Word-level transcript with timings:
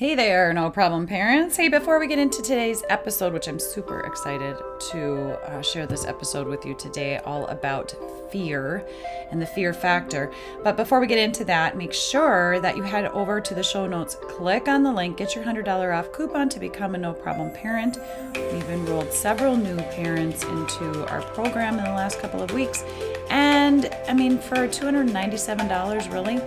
Hey 0.00 0.14
there, 0.14 0.50
no 0.54 0.70
problem, 0.70 1.06
parents. 1.06 1.58
Hey, 1.58 1.68
before 1.68 2.00
we 2.00 2.06
get 2.06 2.18
into 2.18 2.40
today's 2.40 2.82
episode, 2.88 3.34
which 3.34 3.48
I'm 3.48 3.58
super 3.58 4.00
excited 4.00 4.56
to 4.92 5.38
uh, 5.46 5.60
share 5.60 5.86
this 5.86 6.06
episode 6.06 6.46
with 6.46 6.64
you 6.64 6.74
today, 6.74 7.18
all 7.18 7.46
about 7.48 7.94
fear 8.32 8.88
and 9.30 9.42
the 9.42 9.46
fear 9.46 9.74
factor. 9.74 10.32
But 10.64 10.78
before 10.78 11.00
we 11.00 11.06
get 11.06 11.18
into 11.18 11.44
that, 11.44 11.76
make 11.76 11.92
sure 11.92 12.60
that 12.60 12.78
you 12.78 12.82
head 12.82 13.08
over 13.08 13.42
to 13.42 13.54
the 13.54 13.62
show 13.62 13.86
notes, 13.86 14.16
click 14.22 14.68
on 14.68 14.84
the 14.84 14.90
link, 14.90 15.18
get 15.18 15.34
your 15.34 15.44
$100 15.44 15.94
off 15.94 16.10
coupon 16.12 16.48
to 16.48 16.58
become 16.58 16.94
a 16.94 16.98
no 16.98 17.12
problem 17.12 17.50
parent. 17.50 17.98
We've 18.34 18.70
enrolled 18.70 19.12
several 19.12 19.54
new 19.54 19.76
parents 19.76 20.44
into 20.44 21.06
our 21.10 21.20
program 21.20 21.78
in 21.78 21.84
the 21.84 21.90
last 21.90 22.20
couple 22.20 22.42
of 22.42 22.50
weeks. 22.52 22.84
And 23.28 23.90
I 24.08 24.14
mean, 24.14 24.38
for 24.38 24.66
$297, 24.66 26.10
really, 26.10 26.40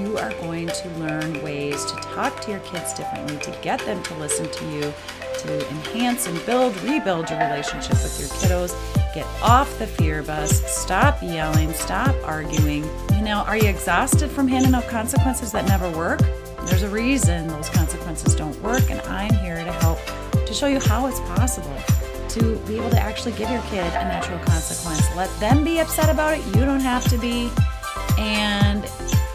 you 0.00 0.16
are 0.18 0.30
going 0.40 0.68
to 0.68 0.88
learn 0.98 1.42
ways 1.42 1.84
to 1.84 1.94
talk 1.96 2.40
to 2.40 2.50
your 2.50 2.60
kids 2.60 2.91
differently, 2.92 3.38
to 3.38 3.58
get 3.62 3.80
them 3.80 4.02
to 4.02 4.14
listen 4.14 4.50
to 4.50 4.64
you, 4.70 4.92
to 5.40 5.70
enhance 5.70 6.26
and 6.26 6.44
build, 6.46 6.76
rebuild 6.82 7.28
your 7.30 7.38
relationship 7.38 7.92
with 8.02 8.18
your 8.18 8.28
kiddos. 8.28 8.74
Get 9.14 9.26
off 9.42 9.78
the 9.78 9.86
fear 9.86 10.22
bus, 10.22 10.62
stop 10.72 11.22
yelling, 11.22 11.72
stop 11.72 12.14
arguing. 12.24 12.84
You 13.14 13.22
know, 13.22 13.44
are 13.46 13.56
you 13.56 13.68
exhausted 13.68 14.30
from 14.30 14.48
handing 14.48 14.74
out 14.74 14.88
consequences 14.88 15.52
that 15.52 15.66
never 15.66 15.90
work? 15.90 16.20
There's 16.66 16.82
a 16.82 16.88
reason 16.88 17.48
those 17.48 17.68
consequences 17.68 18.34
don't 18.34 18.58
work, 18.62 18.90
and 18.90 19.00
I'm 19.02 19.34
here 19.34 19.56
to 19.56 19.72
help 19.72 19.98
to 20.46 20.54
show 20.54 20.66
you 20.66 20.80
how 20.80 21.06
it's 21.06 21.20
possible 21.20 21.76
to 22.28 22.56
be 22.66 22.78
able 22.78 22.90
to 22.90 23.00
actually 23.00 23.32
give 23.32 23.50
your 23.50 23.62
kid 23.62 23.84
a 23.84 24.04
natural 24.04 24.38
consequence. 24.38 25.14
Let 25.14 25.28
them 25.38 25.64
be 25.64 25.80
upset 25.80 26.08
about 26.08 26.38
it. 26.38 26.44
You 26.56 26.64
don't 26.64 26.80
have 26.80 27.04
to 27.10 27.18
be. 27.18 27.50
And 28.18 28.84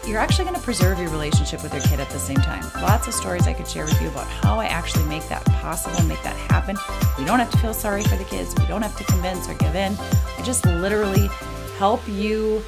you're 0.08 0.20
actually 0.20 0.46
going 0.46 0.56
to 0.56 0.62
preserve 0.62 1.00
your 1.00 1.10
relationship 1.10 1.62
with 1.62 1.74
your 1.74 1.84
kid 1.84 2.00
at 2.00 2.10
the 2.10 2.20
same 2.20 2.38
time. 2.38 2.64
Lots 2.82 3.08
of 3.08 3.14
stories 3.14 3.46
I 3.46 3.54
could 3.54 3.68
share 3.68 3.84
with 3.84 4.02
you 4.02 4.08
about 4.08 4.26
how 4.28 4.58
I 4.58 4.66
actually 4.66 5.04
make 5.06 5.28
that 5.28 5.44
possible, 5.46 6.02
make 6.04 6.24
that 6.24 6.38
happen. 6.50 6.78
We 7.18 7.26
don't 7.26 7.40
have 7.40 7.52
to 7.52 7.58
feel 7.58 7.74
sorry 7.74 8.04
for 8.04 8.16
the 8.16 8.24
kids, 8.24 8.56
we 8.58 8.66
don't 8.68 8.82
have 8.82 8.98
to 8.98 9.04
convince 9.04 9.50
or 9.50 9.54
give 9.56 9.76
in. 9.76 9.98
I 10.38 10.42
just 10.44 10.66
literally 10.66 11.30
help 11.78 12.02
you 12.08 12.64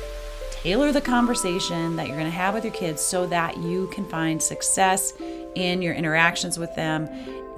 tailor 0.52 0.92
the 0.92 1.00
conversation 1.00 1.96
that 1.96 2.08
you're 2.08 2.18
going 2.18 2.30
to 2.30 2.38
have 2.38 2.54
with 2.54 2.66
your 2.66 2.74
kids 2.74 3.02
so 3.02 3.26
that 3.28 3.58
you 3.58 3.88
can 3.88 4.06
find 4.06 4.44
success 4.44 5.14
in 5.56 5.82
your 5.82 5.94
interactions 5.94 6.60
with 6.60 6.76
them 6.76 7.08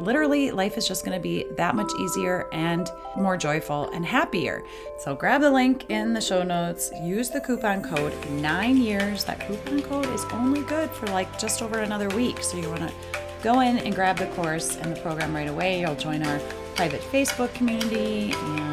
literally 0.02 0.52
life 0.52 0.78
is 0.78 0.88
just 0.88 1.06
going 1.06 1.18
to 1.18 1.22
be 1.22 1.46
that 1.58 1.76
much 1.76 1.92
easier 2.00 2.48
and 2.52 2.90
more 3.16 3.38
joyful 3.38 3.90
and 3.92 4.06
happier. 4.06 4.64
So 5.00 5.16
grab 5.16 5.42
the 5.42 5.52
link 5.52 5.90
in 5.90 6.14
the 6.14 6.22
show 6.22 6.44
notes, 6.44 6.92
use 7.02 7.30
the 7.30 7.40
coupon 7.40 7.82
code 7.82 8.14
9 8.32 8.78
years. 8.78 9.24
That 9.26 9.48
coupon 9.48 9.82
code 9.84 10.08
is 10.08 10.26
only 10.32 10.62
good 10.64 10.90
for 10.92 11.08
like 11.08 11.40
just 11.40 11.62
over 11.62 11.80
another 11.80 12.10
week. 12.10 12.44
So 12.44 12.58
you 12.58 12.70
want 12.70 12.88
to 12.88 12.94
go 13.44 13.62
in 13.62 13.78
and 13.80 13.96
grab 13.96 14.18
the 14.18 14.28
course 14.28 14.78
and 14.78 14.96
the 14.96 15.00
program 15.02 15.36
right 15.36 15.48
away. 15.48 15.80
You'll 15.80 15.96
join 15.96 16.26
our 16.26 16.40
private 16.76 17.02
Facebook 17.02 17.54
community 17.54 18.34
and 18.34 18.71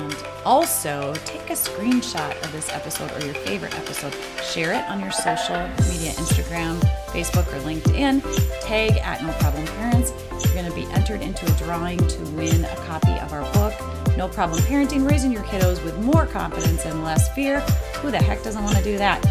also 0.48 1.12
take 1.26 1.50
a 1.50 1.52
screenshot 1.52 2.34
of 2.42 2.50
this 2.52 2.72
episode 2.72 3.12
or 3.12 3.22
your 3.22 3.34
favorite 3.34 3.78
episode. 3.78 4.16
Share 4.42 4.72
it 4.72 4.82
on 4.88 4.98
your 4.98 5.10
social 5.10 5.58
media 5.90 6.12
Instagram, 6.12 6.80
Facebook, 7.08 7.46
or 7.48 7.60
LinkedIn. 7.60 8.22
Tag 8.62 8.92
at 8.96 9.22
No 9.22 9.30
Problem 9.34 9.66
Parents. 9.66 10.10
You're 10.42 10.54
going 10.54 10.64
to 10.64 10.74
be 10.74 10.86
entered 10.94 11.20
into 11.20 11.44
a 11.44 11.58
drawing 11.58 11.98
to 11.98 12.22
win 12.30 12.64
a 12.64 12.76
copy 12.86 13.12
of 13.20 13.34
our 13.34 13.42
book, 13.52 13.74
No 14.16 14.26
Problem 14.26 14.58
Parenting 14.62 15.08
Raising 15.08 15.32
Your 15.32 15.42
Kiddos 15.42 15.84
with 15.84 15.98
More 15.98 16.24
Confidence 16.24 16.86
and 16.86 17.04
Less 17.04 17.30
Fear. 17.34 17.60
Who 18.00 18.10
the 18.10 18.16
heck 18.16 18.42
doesn't 18.42 18.64
want 18.64 18.78
to 18.78 18.82
do 18.82 18.96
that? 18.96 19.22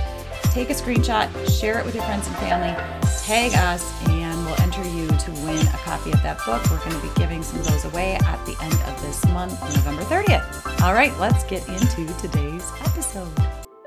Take 0.51 0.69
a 0.69 0.73
screenshot, 0.73 1.27
share 1.59 1.79
it 1.79 1.85
with 1.85 1.95
your 1.95 2.03
friends 2.03 2.27
and 2.27 2.35
family, 2.35 2.75
tag 3.23 3.55
us, 3.55 3.91
and 4.07 4.45
we'll 4.45 4.61
enter 4.61 4.83
you 4.83 4.96
to 5.19 5.31
win 5.31 5.67
a 5.67 5.77
copy 5.83 6.11
of 6.11 6.21
that 6.23 6.37
book. 6.45 6.63
We're 6.69 6.77
going 6.79 6.91
to 6.91 7.01
be 7.01 7.13
giving 7.15 7.41
some 7.41 7.59
of 7.59 7.67
those 7.67 7.85
away 7.85 8.15
at 8.15 8.45
the 8.45 8.55
end 8.61 8.73
of 8.73 9.01
this 9.01 9.25
month, 9.27 9.59
November 9.75 10.03
30th. 10.03 10.81
All 10.81 10.93
right, 10.93 11.17
let's 11.17 11.43
get 11.45 11.67
into 11.67 12.05
today's 12.19 12.71
episode. 12.81 13.31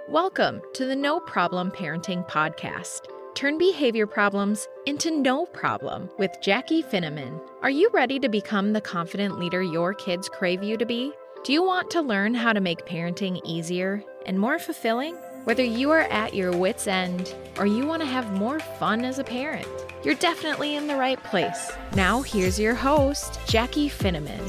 Welcome 0.09 0.61
to 0.75 0.87
the 0.87 0.97
No 0.97 1.21
Problem 1.21 1.71
Parenting 1.71 2.29
Podcast. 2.29 3.03
Turn 3.35 3.59
behavior 3.59 4.07
problems 4.07 4.67
into 4.87 5.11
no 5.11 5.47
problem 5.47 6.11
with 6.19 6.37
Jackie 6.43 6.83
Finneman. 6.83 7.41
Are 7.63 7.71
you 7.71 7.89
ready 7.93 8.19
to 8.19 8.29
become 8.29 8.73
the 8.73 8.81
confident 8.81 9.39
leader 9.39 9.63
your 9.63 9.95
kids 9.95 10.29
crave 10.29 10.65
you 10.65 10.77
to 10.77 10.85
be? 10.85 11.13
Do 11.45 11.53
you 11.53 11.63
want 11.63 11.91
to 11.93 12.03
learn 12.03 12.35
how 12.35 12.53
to 12.53 12.61
make 12.61 12.85
parenting 12.87 13.41
easier 13.45 14.03
and 14.27 14.39
more 14.39 14.59
fulfilling? 14.59 15.15
Whether 15.45 15.65
you 15.65 15.91
are 15.91 16.03
at 16.11 16.35
your 16.35 16.53
wits' 16.53 16.87
end 16.87 17.35
or 17.57 17.67
you 17.67 17.87
want 17.87 18.03
to 18.03 18.07
have 18.07 18.33
more 18.33 18.61
fun 18.61 19.07
as 19.07 19.19
a 19.19 19.25
parent, 19.25 19.67
you're 20.05 20.15
definitely 20.15 20.77
in 20.77 20.87
the 20.87 20.97
right 20.97 21.23
place. 21.25 21.73
Now, 21.95 22.23
here's 22.23 22.59
your 22.59 22.75
host, 22.75 23.41
Jackie 23.47 23.89
Finneman. 23.89 24.41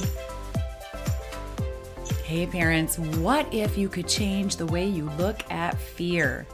Hey, 2.24 2.46
parents, 2.46 2.98
what 2.98 3.54
if 3.54 3.78
you 3.78 3.90
could 3.90 4.08
change 4.08 4.56
the 4.56 4.66
way 4.66 4.88
you 4.88 5.10
look 5.18 5.50
at 5.52 5.78
fear? 5.78 6.48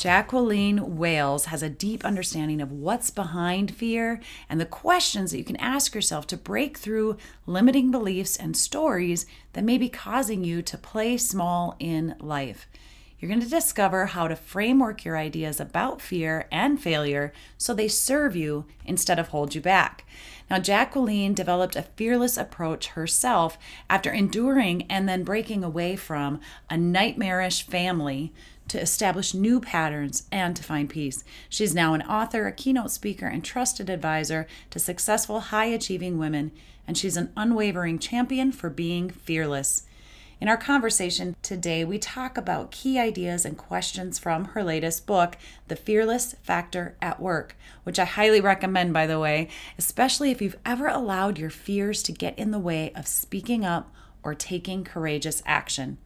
Jacqueline 0.00 0.96
Wales 0.96 1.44
has 1.46 1.62
a 1.62 1.68
deep 1.68 2.06
understanding 2.06 2.62
of 2.62 2.72
what's 2.72 3.10
behind 3.10 3.74
fear 3.74 4.18
and 4.48 4.58
the 4.58 4.64
questions 4.64 5.30
that 5.30 5.36
you 5.36 5.44
can 5.44 5.56
ask 5.56 5.94
yourself 5.94 6.26
to 6.28 6.38
break 6.38 6.78
through 6.78 7.18
limiting 7.44 7.90
beliefs 7.90 8.36
and 8.36 8.56
stories 8.56 9.26
that 9.52 9.62
may 9.62 9.76
be 9.76 9.90
causing 9.90 10.42
you 10.42 10.62
to 10.62 10.78
play 10.78 11.18
small 11.18 11.76
in 11.78 12.14
life. 12.18 12.66
You're 13.20 13.28
going 13.28 13.42
to 13.42 13.46
discover 13.46 14.06
how 14.06 14.28
to 14.28 14.34
framework 14.34 15.04
your 15.04 15.18
ideas 15.18 15.60
about 15.60 16.00
fear 16.00 16.48
and 16.50 16.80
failure 16.80 17.34
so 17.58 17.74
they 17.74 17.86
serve 17.86 18.34
you 18.34 18.64
instead 18.86 19.18
of 19.18 19.28
hold 19.28 19.54
you 19.54 19.60
back. 19.60 20.06
Now, 20.48 20.58
Jacqueline 20.58 21.34
developed 21.34 21.76
a 21.76 21.82
fearless 21.82 22.38
approach 22.38 22.88
herself 22.88 23.58
after 23.90 24.10
enduring 24.10 24.82
and 24.90 25.06
then 25.06 25.22
breaking 25.22 25.62
away 25.62 25.96
from 25.96 26.40
a 26.70 26.78
nightmarish 26.78 27.62
family 27.62 28.32
to 28.68 28.80
establish 28.80 29.34
new 29.34 29.60
patterns 29.60 30.26
and 30.32 30.56
to 30.56 30.62
find 30.62 30.88
peace. 30.88 31.22
She's 31.50 31.74
now 31.74 31.92
an 31.92 32.02
author, 32.02 32.46
a 32.46 32.52
keynote 32.52 32.90
speaker, 32.90 33.26
and 33.26 33.44
trusted 33.44 33.90
advisor 33.90 34.46
to 34.70 34.78
successful, 34.78 35.40
high 35.40 35.66
achieving 35.66 36.16
women, 36.16 36.52
and 36.86 36.96
she's 36.96 37.18
an 37.18 37.32
unwavering 37.36 37.98
champion 37.98 38.50
for 38.50 38.70
being 38.70 39.10
fearless. 39.10 39.82
In 40.40 40.48
our 40.48 40.56
conversation 40.56 41.36
today, 41.42 41.84
we 41.84 41.98
talk 41.98 42.38
about 42.38 42.70
key 42.70 42.98
ideas 42.98 43.44
and 43.44 43.58
questions 43.58 44.18
from 44.18 44.46
her 44.46 44.64
latest 44.64 45.06
book, 45.06 45.36
The 45.68 45.76
Fearless 45.76 46.34
Factor 46.42 46.96
at 47.02 47.20
Work, 47.20 47.56
which 47.82 47.98
I 47.98 48.06
highly 48.06 48.40
recommend, 48.40 48.94
by 48.94 49.06
the 49.06 49.18
way, 49.18 49.48
especially 49.76 50.30
if 50.30 50.40
you've 50.40 50.56
ever 50.64 50.86
allowed 50.86 51.36
your 51.36 51.50
fears 51.50 52.02
to 52.04 52.12
get 52.12 52.38
in 52.38 52.52
the 52.52 52.58
way 52.58 52.90
of 52.94 53.06
speaking 53.06 53.66
up 53.66 53.92
or 54.22 54.34
taking 54.34 54.82
courageous 54.82 55.42
action. 55.44 55.98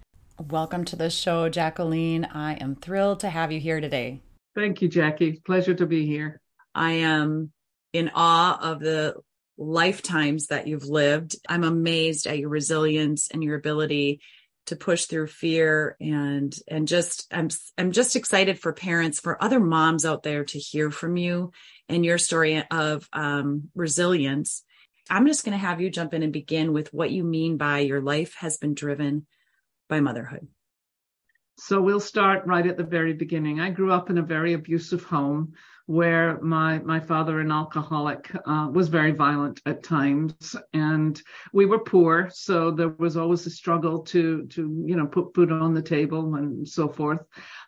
Welcome 0.50 0.84
to 0.86 0.96
the 0.96 1.10
show, 1.10 1.48
Jacqueline. 1.48 2.24
I 2.24 2.54
am 2.54 2.74
thrilled 2.74 3.20
to 3.20 3.30
have 3.30 3.52
you 3.52 3.60
here 3.60 3.80
today. 3.80 4.20
Thank 4.56 4.82
you, 4.82 4.88
Jackie. 4.88 5.40
Pleasure 5.46 5.74
to 5.74 5.86
be 5.86 6.06
here. 6.06 6.40
I 6.74 6.90
am 6.94 7.52
in 7.92 8.10
awe 8.16 8.58
of 8.60 8.80
the 8.80 9.14
lifetimes 9.56 10.48
that 10.48 10.66
you've 10.66 10.86
lived. 10.86 11.36
I'm 11.48 11.64
amazed 11.64 12.26
at 12.26 12.38
your 12.38 12.48
resilience 12.48 13.28
and 13.30 13.42
your 13.42 13.56
ability 13.56 14.20
to 14.66 14.76
push 14.76 15.04
through 15.04 15.26
fear 15.26 15.94
and 16.00 16.54
and 16.68 16.88
just 16.88 17.26
I'm 17.32 17.48
I'm 17.76 17.92
just 17.92 18.16
excited 18.16 18.58
for 18.58 18.72
parents 18.72 19.20
for 19.20 19.42
other 19.42 19.60
moms 19.60 20.06
out 20.06 20.22
there 20.22 20.44
to 20.44 20.58
hear 20.58 20.90
from 20.90 21.16
you 21.16 21.52
and 21.88 22.04
your 22.04 22.18
story 22.18 22.64
of 22.70 23.08
um, 23.12 23.70
resilience. 23.74 24.64
I'm 25.10 25.26
just 25.26 25.44
going 25.44 25.52
to 25.52 25.66
have 25.66 25.82
you 25.82 25.90
jump 25.90 26.14
in 26.14 26.22
and 26.22 26.32
begin 26.32 26.72
with 26.72 26.94
what 26.94 27.10
you 27.10 27.24
mean 27.24 27.58
by 27.58 27.80
your 27.80 28.00
life 28.00 28.34
has 28.38 28.56
been 28.56 28.74
driven 28.74 29.26
by 29.88 30.00
motherhood? 30.00 30.48
So 31.58 31.80
we'll 31.80 32.00
start 32.00 32.46
right 32.46 32.66
at 32.66 32.76
the 32.76 32.84
very 32.84 33.12
beginning. 33.12 33.60
I 33.60 33.70
grew 33.70 33.92
up 33.92 34.10
in 34.10 34.18
a 34.18 34.22
very 34.22 34.54
abusive 34.54 35.04
home 35.04 35.52
where 35.86 36.40
my 36.40 36.78
my 36.78 36.98
father, 36.98 37.40
an 37.40 37.52
alcoholic, 37.52 38.30
uh, 38.46 38.68
was 38.72 38.88
very 38.88 39.12
violent 39.12 39.60
at 39.66 39.82
times, 39.82 40.56
and 40.72 41.20
we 41.52 41.66
were 41.66 41.78
poor, 41.78 42.30
so 42.32 42.70
there 42.70 42.88
was 42.98 43.16
always 43.16 43.46
a 43.46 43.50
struggle 43.50 44.00
to 44.00 44.46
to 44.46 44.84
you 44.86 44.96
know 44.96 45.06
put 45.06 45.34
food 45.34 45.52
on 45.52 45.74
the 45.74 45.82
table 45.82 46.36
and 46.36 46.66
so 46.66 46.88
forth. 46.88 47.20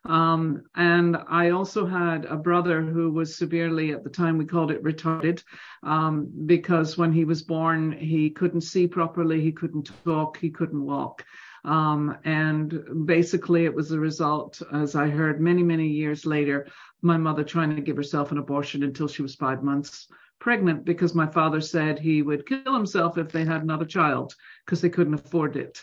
Um, 0.04 0.62
and 0.74 1.16
I 1.28 1.50
also 1.50 1.84
had 1.84 2.24
a 2.24 2.36
brother 2.36 2.80
who 2.80 3.10
was 3.10 3.36
severely 3.36 3.92
at 3.92 4.02
the 4.02 4.10
time 4.10 4.38
we 4.38 4.46
called 4.46 4.70
it 4.70 4.82
retarded, 4.82 5.42
um, 5.82 6.30
because 6.46 6.96
when 6.96 7.12
he 7.12 7.24
was 7.24 7.42
born 7.42 7.92
he 7.92 8.30
couldn't 8.30 8.62
see 8.62 8.86
properly, 8.86 9.40
he 9.40 9.52
couldn't 9.52 9.90
talk, 10.04 10.38
he 10.38 10.50
couldn't 10.50 10.84
walk. 10.84 11.24
Um, 11.66 12.16
and 12.24 13.06
basically, 13.06 13.64
it 13.64 13.74
was 13.74 13.90
a 13.90 13.98
result, 13.98 14.62
as 14.72 14.94
I 14.94 15.08
heard 15.08 15.40
many, 15.40 15.64
many 15.64 15.88
years 15.88 16.24
later, 16.24 16.68
my 17.02 17.16
mother 17.16 17.44
trying 17.44 17.74
to 17.76 17.82
give 17.82 17.96
herself 17.96 18.32
an 18.32 18.38
abortion 18.38 18.82
until 18.82 19.08
she 19.08 19.22
was 19.22 19.34
five 19.34 19.62
months 19.62 20.08
pregnant 20.38 20.84
because 20.84 21.14
my 21.14 21.26
father 21.26 21.60
said 21.60 21.98
he 21.98 22.22
would 22.22 22.46
kill 22.46 22.74
himself 22.74 23.18
if 23.18 23.32
they 23.32 23.44
had 23.44 23.62
another 23.62 23.84
child 23.84 24.34
because 24.64 24.80
they 24.80 24.90
couldn't 24.90 25.14
afford 25.14 25.56
it. 25.56 25.82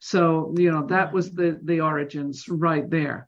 So, 0.00 0.52
you 0.58 0.70
know, 0.70 0.86
that 0.88 1.12
was 1.12 1.32
the 1.32 1.58
the 1.62 1.80
origins 1.80 2.48
right 2.48 2.88
there. 2.90 3.26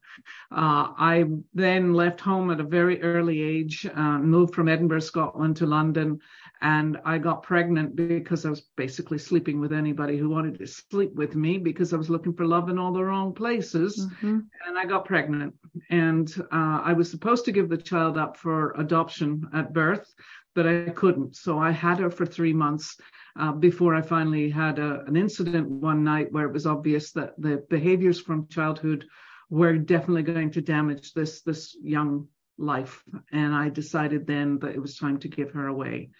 Uh, 0.50 0.92
I 0.98 1.24
then 1.54 1.94
left 1.94 2.20
home 2.20 2.50
at 2.50 2.60
a 2.60 2.64
very 2.64 3.02
early 3.02 3.40
age, 3.40 3.86
uh, 3.94 4.18
moved 4.18 4.54
from 4.54 4.68
Edinburgh, 4.68 5.00
Scotland 5.00 5.56
to 5.56 5.66
London, 5.66 6.20
and 6.62 6.98
I 7.04 7.18
got 7.18 7.42
pregnant 7.42 7.96
because 7.96 8.46
I 8.46 8.50
was 8.50 8.62
basically 8.76 9.18
sleeping 9.18 9.60
with 9.60 9.72
anybody 9.72 10.16
who 10.16 10.30
wanted 10.30 10.58
to 10.58 10.66
sleep 10.66 11.14
with 11.14 11.34
me 11.34 11.58
because 11.58 11.92
I 11.92 11.96
was 11.96 12.08
looking 12.08 12.32
for 12.32 12.46
love 12.46 12.70
in 12.70 12.78
all 12.78 12.92
the 12.92 13.04
wrong 13.04 13.34
places. 13.34 14.06
Mm-hmm. 14.06 14.38
And 14.66 14.78
I 14.78 14.86
got 14.86 15.04
pregnant. 15.04 15.54
And 15.90 16.32
uh, 16.52 16.80
I 16.82 16.94
was 16.94 17.10
supposed 17.10 17.44
to 17.44 17.52
give 17.52 17.68
the 17.68 17.76
child 17.76 18.16
up 18.16 18.36
for 18.36 18.72
adoption 18.78 19.46
at 19.52 19.74
birth, 19.74 20.06
but 20.54 20.66
I 20.66 20.90
couldn't. 20.90 21.36
So 21.36 21.58
I 21.58 21.70
had 21.70 21.98
her 21.98 22.10
for 22.10 22.24
three 22.24 22.54
months. 22.54 22.96
Uh, 23.38 23.52
before 23.52 23.94
I 23.94 24.00
finally 24.00 24.48
had 24.48 24.78
a, 24.78 25.04
an 25.04 25.14
incident 25.14 25.68
one 25.68 26.02
night 26.02 26.32
where 26.32 26.46
it 26.46 26.54
was 26.54 26.66
obvious 26.66 27.12
that 27.12 27.34
the 27.36 27.62
behaviors 27.68 28.18
from 28.18 28.48
childhood 28.48 29.04
were 29.50 29.76
definitely 29.76 30.22
going 30.22 30.50
to 30.52 30.62
damage 30.62 31.12
this 31.12 31.42
this 31.42 31.76
young 31.82 32.26
life 32.58 33.04
and 33.32 33.54
i 33.54 33.68
decided 33.68 34.26
then 34.26 34.58
that 34.58 34.74
it 34.74 34.80
was 34.80 34.96
time 34.96 35.18
to 35.18 35.28
give 35.28 35.50
her 35.52 35.66
away 35.66 36.10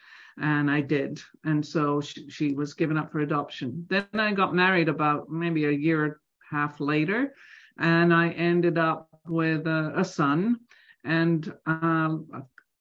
and 0.41 0.71
I 0.71 0.81
did. 0.81 1.21
And 1.45 1.65
so 1.65 2.01
she, 2.01 2.29
she, 2.29 2.53
was 2.53 2.75
given 2.75 2.97
up 2.97 3.11
for 3.11 3.21
adoption. 3.21 3.87
Then 3.89 4.07
I 4.15 4.33
got 4.33 4.55
married 4.55 4.89
about 4.89 5.31
maybe 5.31 5.65
a 5.65 5.71
year 5.71 6.05
and 6.05 6.13
a 6.13 6.57
half 6.57 6.81
later, 6.81 7.35
and 7.79 8.13
I 8.13 8.31
ended 8.31 8.79
up 8.79 9.09
with 9.27 9.67
a, 9.67 9.93
a 9.97 10.05
son. 10.05 10.61
And 11.05 11.53
um, 11.67 12.27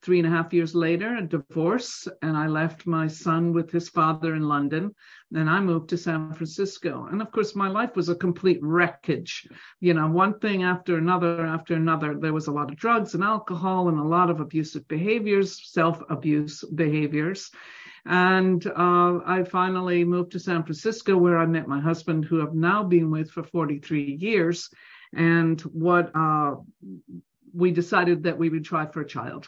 three 0.05 0.19
and 0.19 0.27
a 0.27 0.29
half 0.29 0.53
years 0.53 0.75
later, 0.75 1.15
a 1.15 1.21
divorce, 1.23 2.07
and 2.21 2.37
I 2.37 2.45
left 2.45 2.85
my 2.85 3.07
son 3.07 3.53
with 3.53 3.71
his 3.71 3.89
father 3.89 4.35
in 4.35 4.43
London. 4.43 4.93
Then 5.31 5.49
I 5.49 5.59
moved 5.59 5.89
to 5.89 5.97
San 5.97 6.31
Francisco. 6.31 7.07
And 7.09 7.23
of 7.23 7.31
course, 7.31 7.55
my 7.55 7.67
life 7.67 7.95
was 7.95 8.07
a 8.07 8.15
complete 8.15 8.59
wreckage. 8.61 9.47
You 9.79 9.95
know, 9.95 10.07
one 10.07 10.37
thing 10.37 10.61
after 10.61 10.99
another 10.99 11.43
after 11.43 11.73
another. 11.73 12.15
There 12.19 12.33
was 12.33 12.45
a 12.45 12.51
lot 12.51 12.69
of 12.69 12.77
drugs 12.77 13.15
and 13.15 13.23
alcohol 13.23 13.89
and 13.89 13.97
a 13.97 14.03
lot 14.03 14.29
of 14.29 14.41
abusive 14.41 14.87
behaviors, 14.87 15.71
self 15.73 15.99
abuse 16.07 16.63
behaviors. 16.63 17.49
And 18.05 18.63
uh, 18.67 19.21
I 19.25 19.43
finally 19.49 20.05
moved 20.05 20.33
to 20.33 20.39
San 20.39 20.61
Francisco, 20.61 21.17
where 21.17 21.39
I 21.39 21.47
met 21.47 21.67
my 21.67 21.79
husband, 21.79 22.25
who 22.25 22.43
I've 22.43 22.53
now 22.53 22.83
been 22.83 23.09
with 23.09 23.31
for 23.31 23.41
43 23.41 24.17
years. 24.21 24.69
And 25.13 25.59
what 25.61 26.11
uh, 26.13 26.57
we 27.55 27.71
decided 27.71 28.21
that 28.23 28.37
we 28.37 28.49
would 28.49 28.65
try 28.65 28.85
for 28.85 29.01
a 29.01 29.07
child 29.07 29.47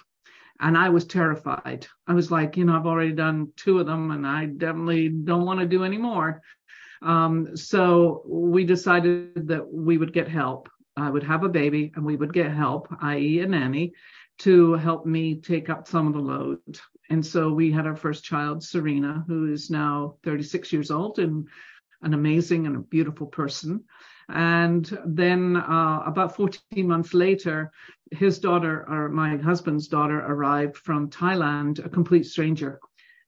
and 0.59 0.77
I 0.77 0.89
was 0.89 1.05
terrified. 1.05 1.87
I 2.07 2.13
was 2.13 2.31
like, 2.31 2.57
you 2.57 2.65
know, 2.65 2.75
I've 2.75 2.85
already 2.85 3.13
done 3.13 3.51
two 3.55 3.79
of 3.79 3.85
them 3.85 4.11
and 4.11 4.25
I 4.25 4.45
definitely 4.45 5.09
don't 5.09 5.45
want 5.45 5.59
to 5.59 5.65
do 5.65 5.83
any 5.83 5.97
more. 5.97 6.41
Um, 7.01 7.55
so 7.55 8.23
we 8.25 8.65
decided 8.65 9.47
that 9.47 9.71
we 9.71 9.97
would 9.97 10.13
get 10.13 10.27
help. 10.27 10.69
I 10.95 11.09
would 11.09 11.23
have 11.23 11.43
a 11.43 11.49
baby 11.49 11.91
and 11.95 12.03
we 12.03 12.15
would 12.15 12.33
get 12.33 12.51
help, 12.51 12.87
i.e., 13.01 13.39
a 13.41 13.47
nanny, 13.47 13.93
to 14.39 14.73
help 14.73 15.05
me 15.05 15.35
take 15.35 15.69
up 15.69 15.87
some 15.87 16.07
of 16.07 16.13
the 16.13 16.19
load. 16.19 16.79
And 17.09 17.25
so 17.25 17.51
we 17.53 17.71
had 17.71 17.85
our 17.85 17.95
first 17.95 18.23
child, 18.23 18.63
Serena, 18.63 19.23
who 19.27 19.51
is 19.51 19.69
now 19.69 20.15
36 20.23 20.73
years 20.73 20.91
old 20.91 21.19
and 21.19 21.47
an 22.01 22.13
amazing 22.13 22.65
and 22.65 22.75
a 22.75 22.79
beautiful 22.79 23.27
person. 23.27 23.83
And 24.29 24.97
then 25.05 25.55
uh, 25.55 26.03
about 26.05 26.35
14 26.35 26.87
months 26.87 27.13
later, 27.13 27.71
his 28.11 28.39
daughter, 28.39 28.85
or 28.89 29.09
my 29.09 29.37
husband's 29.37 29.87
daughter, 29.87 30.19
arrived 30.19 30.77
from 30.77 31.09
Thailand, 31.09 31.83
a 31.83 31.89
complete 31.89 32.25
stranger. 32.25 32.79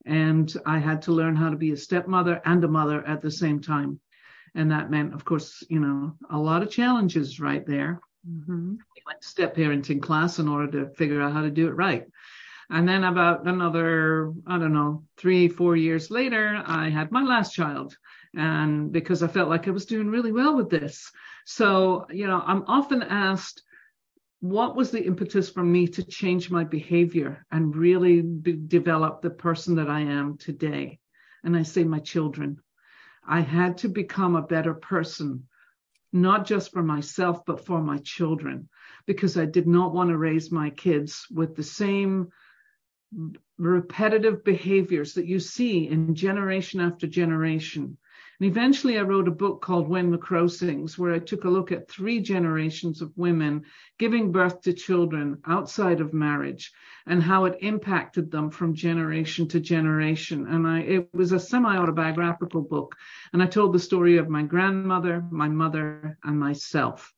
And 0.06 0.54
I 0.66 0.80
had 0.80 1.02
to 1.04 1.12
learn 1.12 1.36
how 1.36 1.50
to 1.50 1.56
be 1.56 1.72
a 1.72 1.78
stepmother 1.78 2.42
and 2.46 2.64
a 2.64 2.68
mother 2.68 3.06
at 3.06 3.22
the 3.22 3.32
same 3.32 3.62
time. 3.62 4.00
And 4.56 4.72
that 4.72 4.90
meant, 4.90 5.14
of 5.14 5.24
course, 5.24 5.64
you 5.70 5.80
know, 5.80 6.16
a 6.30 6.38
lot 6.38 6.64
of 6.64 6.72
challenges 6.72 7.40
right 7.40 7.66
there. 7.66 8.02
Mm-hmm. 8.28 8.76
Went 9.06 9.22
to 9.22 9.28
step 9.28 9.56
parenting 9.56 10.02
class 10.02 10.40
in 10.40 10.48
order 10.48 10.84
to 10.84 10.94
figure 10.94 11.22
out 11.22 11.34
how 11.34 11.42
to 11.42 11.50
do 11.50 11.68
it 11.68 11.76
right. 11.76 12.06
And 12.70 12.88
then 12.88 13.04
about 13.04 13.48
another, 13.48 14.32
I 14.46 14.60
don't 14.60 14.74
know, 14.74 15.04
three, 15.18 15.48
four 15.48 15.76
years 15.76 16.12
later, 16.12 16.62
I 16.66 16.90
had 16.90 17.12
my 17.12 17.24
last 17.24 17.54
child 17.54 17.98
and 18.36 18.92
because 18.92 19.24
I 19.24 19.28
felt 19.28 19.50
like 19.50 19.68
I 19.68 19.72
was 19.72 19.86
doing 19.86 20.08
really 20.08 20.32
well 20.32 20.56
with 20.56 20.70
this. 20.70 21.12
So, 21.46 22.06
you 22.12 22.28
know, 22.28 22.42
I'm 22.46 22.64
often 22.68 23.02
asked, 23.02 23.64
what 24.42 24.76
was 24.76 24.92
the 24.92 25.04
impetus 25.04 25.50
for 25.50 25.64
me 25.64 25.88
to 25.88 26.04
change 26.04 26.50
my 26.50 26.64
behavior 26.64 27.46
and 27.52 27.76
really 27.76 28.22
be, 28.22 28.54
develop 28.54 29.22
the 29.22 29.30
person 29.30 29.76
that 29.76 29.90
I 29.90 30.02
am 30.02 30.38
today? 30.38 31.00
And 31.44 31.58
I 31.58 31.64
say, 31.64 31.84
my 31.84 32.00
children. 32.00 32.60
I 33.28 33.42
had 33.42 33.80
to 33.80 33.90
become 33.90 34.36
a 34.36 34.42
better 34.42 34.74
person, 34.74 35.48
not 36.14 36.46
just 36.46 36.72
for 36.72 36.82
myself, 36.82 37.46
but 37.46 37.66
for 37.66 37.82
my 37.82 37.98
children, 37.98 38.70
because 39.06 39.38
I 39.38 39.46
did 39.46 39.68
not 39.68 39.94
want 39.94 40.10
to 40.10 40.18
raise 40.18 40.52
my 40.52 40.70
kids 40.70 41.28
with 41.30 41.56
the 41.56 41.64
same 41.64 42.30
repetitive 43.58 44.44
behaviors 44.44 45.16
that 45.16 45.26
you 45.26 45.40
see 45.40 45.88
in 45.88 46.16
generation 46.16 46.80
after 46.80 47.08
generation 47.08 47.98
and 48.40 48.50
eventually 48.50 48.98
I 48.98 49.02
wrote 49.02 49.28
a 49.28 49.32
book 49.32 49.62
called 49.62 49.90
When 49.90 50.12
the 50.12 50.18
Crow 50.18 50.48
Sings, 50.48 50.98
where 50.98 51.14
I 51.14 51.20
took 51.20 51.44
a 51.44 51.50
look 51.50 51.74
at 51.74 51.90
three 51.90 52.22
generations 52.22 53.02
of 53.02 53.18
women 53.18 53.64
giving 53.98 54.32
birth 54.32 54.62
to 54.62 54.72
children 54.72 55.40
outside 55.46 56.00
of 56.00 56.14
marriage 56.14 56.72
and 57.06 57.22
how 57.22 57.46
it 57.46 57.58
impacted 57.62 58.32
them 58.32 58.50
from 58.50 58.76
generation 58.76 59.48
to 59.50 59.60
generation. 59.60 60.48
And 60.48 60.66
I, 60.66 60.80
it 60.80 61.10
was 61.14 61.34
a 61.34 61.40
semi-autobiographical 61.40 62.62
book. 62.62 62.96
And 63.34 63.44
I 63.44 63.46
told 63.46 63.74
the 63.74 63.80
story 63.80 64.18
of 64.18 64.30
my 64.30 64.44
grandmother, 64.44 65.26
my 65.32 65.50
mother, 65.50 66.18
and 66.24 66.40
myself 66.40 67.14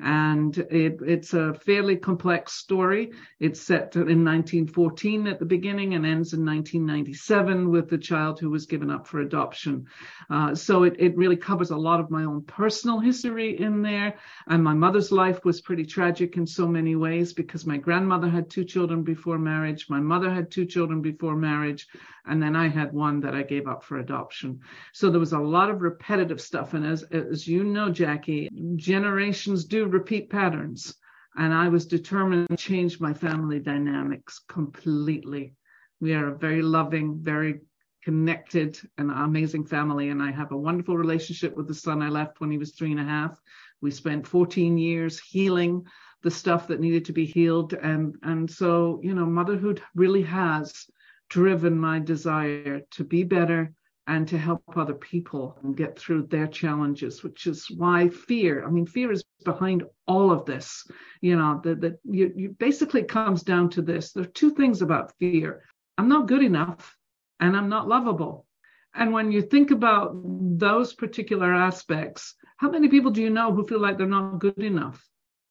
and 0.00 0.56
it, 0.58 0.98
it's 1.04 1.34
a 1.34 1.54
fairly 1.54 1.96
complex 1.96 2.52
story. 2.52 3.12
It's 3.40 3.60
set 3.60 3.96
in 3.96 4.24
1914 4.24 5.26
at 5.26 5.38
the 5.38 5.44
beginning 5.44 5.94
and 5.94 6.06
ends 6.06 6.32
in 6.34 6.44
1997 6.44 7.70
with 7.70 7.88
the 7.88 7.98
child 7.98 8.38
who 8.38 8.50
was 8.50 8.66
given 8.66 8.90
up 8.90 9.06
for 9.06 9.20
adoption. 9.20 9.86
Uh, 10.30 10.54
so 10.54 10.84
it, 10.84 10.94
it 10.98 11.16
really 11.16 11.36
covers 11.36 11.70
a 11.70 11.76
lot 11.76 11.98
of 11.98 12.10
my 12.10 12.24
own 12.24 12.42
personal 12.42 13.00
history 13.00 13.58
in 13.60 13.82
there. 13.82 14.14
And 14.46 14.62
my 14.62 14.74
mother's 14.74 15.10
life 15.10 15.44
was 15.44 15.60
pretty 15.60 15.84
tragic 15.84 16.36
in 16.36 16.46
so 16.46 16.68
many 16.68 16.94
ways 16.94 17.32
because 17.32 17.66
my 17.66 17.76
grandmother 17.76 18.28
had 18.28 18.48
two 18.48 18.64
children 18.64 19.02
before 19.02 19.38
marriage, 19.38 19.86
my 19.88 20.00
mother 20.00 20.32
had 20.32 20.50
two 20.50 20.64
children 20.64 21.02
before 21.02 21.34
marriage, 21.34 21.88
and 22.28 22.42
then 22.42 22.54
I 22.54 22.68
had 22.68 22.92
one 22.92 23.20
that 23.20 23.34
I 23.34 23.42
gave 23.42 23.66
up 23.66 23.82
for 23.82 23.98
adoption. 23.98 24.60
So 24.92 25.10
there 25.10 25.20
was 25.20 25.32
a 25.32 25.38
lot 25.38 25.70
of 25.70 25.82
repetitive 25.82 26.40
stuff. 26.40 26.74
And 26.74 26.86
as, 26.86 27.02
as 27.04 27.48
you 27.48 27.64
know, 27.64 27.90
Jackie, 27.90 28.50
generations 28.76 29.64
do 29.64 29.86
repeat 29.92 30.30
patterns. 30.30 30.94
And 31.36 31.52
I 31.54 31.68
was 31.68 31.86
determined 31.86 32.48
to 32.50 32.56
change 32.56 33.00
my 33.00 33.14
family 33.14 33.60
dynamics 33.60 34.40
completely. 34.48 35.54
We 36.00 36.14
are 36.14 36.28
a 36.28 36.38
very 36.38 36.62
loving, 36.62 37.18
very 37.20 37.60
connected 38.02 38.78
and 38.96 39.10
amazing 39.10 39.66
family. 39.66 40.08
And 40.08 40.22
I 40.22 40.30
have 40.30 40.52
a 40.52 40.56
wonderful 40.56 40.96
relationship 40.96 41.56
with 41.56 41.68
the 41.68 41.74
son 41.74 42.02
I 42.02 42.08
left 42.08 42.40
when 42.40 42.50
he 42.50 42.58
was 42.58 42.72
three 42.72 42.90
and 42.90 43.00
a 43.00 43.04
half. 43.04 43.38
We 43.80 43.90
spent 43.90 44.26
14 44.26 44.78
years 44.78 45.20
healing 45.20 45.84
the 46.22 46.30
stuff 46.30 46.66
that 46.68 46.80
needed 46.80 47.04
to 47.04 47.12
be 47.12 47.26
healed. 47.26 47.74
And, 47.74 48.16
and 48.22 48.50
so, 48.50 49.00
you 49.02 49.14
know, 49.14 49.26
motherhood 49.26 49.82
really 49.94 50.22
has 50.22 50.86
driven 51.28 51.78
my 51.78 51.98
desire 51.98 52.80
to 52.92 53.04
be 53.04 53.22
better 53.22 53.72
and 54.08 54.26
to 54.26 54.38
help 54.38 54.62
other 54.74 54.94
people 54.94 55.58
get 55.74 55.98
through 55.98 56.22
their 56.22 56.46
challenges, 56.46 57.22
which 57.22 57.46
is 57.46 57.70
why 57.70 58.08
fear, 58.08 58.66
I 58.66 58.70
mean, 58.70 58.86
fear 58.86 59.12
is 59.12 59.22
behind 59.44 59.84
all 60.06 60.32
of 60.32 60.46
this. 60.46 60.90
You 61.20 61.36
know, 61.36 61.60
that, 61.62 61.82
that 61.82 61.98
you, 62.04 62.32
you 62.34 62.56
basically 62.58 63.02
comes 63.02 63.42
down 63.42 63.68
to 63.70 63.82
this. 63.82 64.12
There 64.12 64.24
are 64.24 64.26
two 64.26 64.54
things 64.54 64.80
about 64.80 65.12
fear. 65.18 65.62
I'm 65.98 66.08
not 66.08 66.26
good 66.26 66.42
enough 66.42 66.96
and 67.38 67.54
I'm 67.54 67.68
not 67.68 67.86
lovable. 67.86 68.46
And 68.94 69.12
when 69.12 69.30
you 69.30 69.42
think 69.42 69.70
about 69.72 70.12
those 70.24 70.94
particular 70.94 71.52
aspects, 71.54 72.34
how 72.56 72.70
many 72.70 72.88
people 72.88 73.10
do 73.10 73.20
you 73.20 73.30
know 73.30 73.52
who 73.52 73.66
feel 73.66 73.78
like 73.78 73.98
they're 73.98 74.06
not 74.06 74.38
good 74.38 74.58
enough? 74.58 75.06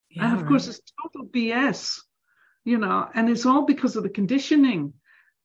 Yeah, 0.10 0.26
and 0.26 0.34
of 0.34 0.42
right. 0.42 0.50
course, 0.50 0.68
it's 0.68 0.82
total 1.04 1.28
BS, 1.28 2.00
you 2.66 2.80
know, 2.80 3.08
and 3.14 3.30
it's 3.30 3.46
all 3.46 3.66
because 3.66 3.96
of 3.96 4.04
the 4.04 4.10
conditioning 4.10 4.94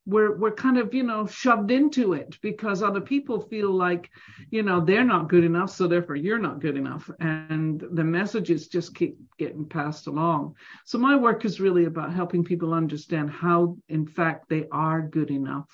we're 0.05 0.37
we're 0.37 0.53
kind 0.53 0.79
of 0.79 0.93
you 0.93 1.05
know 1.05 1.27
shoved 1.27 1.71
into 1.71 2.13
it 2.13 2.37
because 2.43 2.83
other 2.83 3.01
people 3.01 3.41
feel 3.41 3.71
like 3.71 4.11
you 4.51 4.63
know 4.63 4.81
they're 4.81 5.05
not 5.05 5.29
good 5.29 5.45
enough 5.45 5.71
so 5.71 5.87
therefore 5.87 6.17
you're 6.17 6.39
not 6.39 6.61
good 6.61 6.77
enough. 6.77 7.09
And 7.21 7.81
the 7.93 8.05
messages 8.05 8.67
just 8.69 8.95
keep 8.95 9.17
getting 9.39 9.65
passed 9.69 10.09
along. 10.09 10.57
So 10.85 10.99
my 10.99 11.17
work 11.17 11.45
is 11.45 11.61
really 11.61 11.85
about 11.85 12.13
helping 12.13 12.43
people 12.43 12.75
understand 12.75 13.31
how 13.31 13.77
in 13.89 14.07
fact 14.07 14.49
they 14.49 14.67
are 14.73 15.03
good 15.03 15.31
enough 15.31 15.69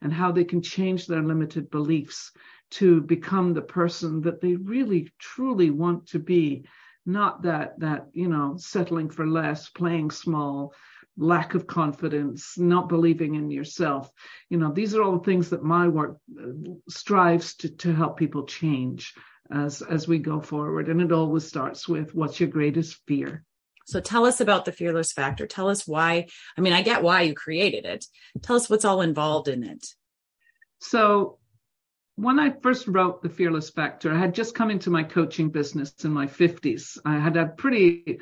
and 0.00 0.12
how 0.12 0.30
they 0.30 0.44
can 0.44 0.62
change 0.62 1.06
their 1.06 1.22
limited 1.22 1.70
beliefs 1.70 2.32
to 2.70 3.00
become 3.02 3.52
the 3.52 3.62
person 3.62 4.20
that 4.22 4.40
they 4.40 4.54
really 4.56 5.12
truly 5.18 5.70
want 5.70 6.06
to 6.08 6.18
be. 6.18 6.64
Not 7.04 7.42
that 7.42 7.80
that 7.80 8.06
you 8.12 8.28
know 8.28 8.54
settling 8.58 9.10
for 9.10 9.26
less 9.26 9.70
playing 9.70 10.12
small 10.12 10.72
lack 11.16 11.54
of 11.54 11.66
confidence, 11.66 12.56
not 12.58 12.88
believing 12.88 13.34
in 13.34 13.50
yourself. 13.50 14.10
You 14.48 14.58
know, 14.58 14.72
these 14.72 14.94
are 14.94 15.02
all 15.02 15.18
the 15.18 15.24
things 15.24 15.50
that 15.50 15.62
my 15.62 15.88
work 15.88 16.16
uh, 16.40 16.52
strives 16.88 17.54
to, 17.56 17.68
to 17.68 17.94
help 17.94 18.16
people 18.18 18.44
change. 18.44 19.14
as 19.50 19.82
as 19.82 20.08
we 20.08 20.18
go 20.18 20.40
forward. 20.40 20.88
And 20.88 21.00
it 21.00 21.12
always 21.12 21.46
starts 21.46 21.88
with 21.88 22.14
what's 22.14 22.40
your 22.40 22.48
greatest 22.48 23.00
fear? 23.06 23.44
So 23.86 24.00
tell 24.00 24.24
us 24.24 24.40
about 24.40 24.64
the 24.64 24.72
fearless 24.72 25.12
factor. 25.12 25.46
Tell 25.46 25.68
us 25.68 25.86
why. 25.86 26.26
I 26.56 26.60
mean, 26.60 26.72
I 26.72 26.82
get 26.82 27.02
why 27.02 27.22
you 27.22 27.34
created 27.34 27.84
it. 27.84 28.06
Tell 28.42 28.56
us 28.56 28.70
what's 28.70 28.84
all 28.84 29.02
involved 29.02 29.48
in 29.48 29.64
it. 29.64 29.86
So 30.78 31.38
when 32.16 32.38
I 32.38 32.54
first 32.62 32.86
wrote 32.86 33.22
The 33.22 33.28
Fearless 33.28 33.70
Factor, 33.70 34.12
I 34.12 34.18
had 34.18 34.34
just 34.34 34.54
come 34.54 34.70
into 34.70 34.90
my 34.90 35.02
coaching 35.02 35.50
business 35.50 35.92
in 36.04 36.12
my 36.12 36.26
50s. 36.26 36.98
I 37.04 37.18
had 37.18 37.36
a 37.36 37.46
pretty 37.46 38.20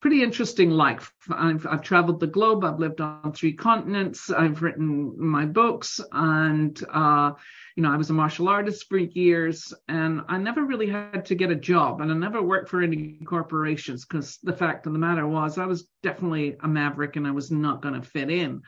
pretty 0.00 0.22
interesting 0.22 0.70
life. 0.70 1.12
I've, 1.30 1.66
I've 1.66 1.82
traveled 1.82 2.20
the 2.20 2.26
globe. 2.26 2.64
I've 2.64 2.78
lived 2.78 3.00
on 3.00 3.32
three 3.32 3.52
continents. 3.52 4.30
I've 4.30 4.62
written 4.62 5.14
my 5.18 5.46
books, 5.46 6.00
and 6.12 6.78
uh, 6.92 7.32
you 7.76 7.82
know, 7.82 7.90
I 7.90 7.96
was 7.96 8.10
a 8.10 8.14
martial 8.14 8.48
artist 8.48 8.86
for 8.88 8.98
years, 8.98 9.72
and 9.88 10.22
I 10.28 10.38
never 10.38 10.64
really 10.64 10.88
had 10.88 11.24
to 11.26 11.34
get 11.34 11.50
a 11.50 11.56
job, 11.56 12.00
and 12.00 12.10
I 12.10 12.14
never 12.14 12.42
worked 12.42 12.68
for 12.68 12.82
any 12.82 13.18
corporations 13.24 14.04
because 14.04 14.38
the 14.42 14.52
fact 14.52 14.86
of 14.86 14.92
the 14.92 14.98
matter 14.98 15.26
was 15.26 15.58
I 15.58 15.66
was 15.66 15.88
definitely 16.02 16.56
a 16.60 16.68
maverick, 16.68 17.16
and 17.16 17.26
I 17.26 17.32
was 17.32 17.50
not 17.50 17.82
going 17.82 18.00
to 18.00 18.06
fit 18.06 18.30
in. 18.30 18.62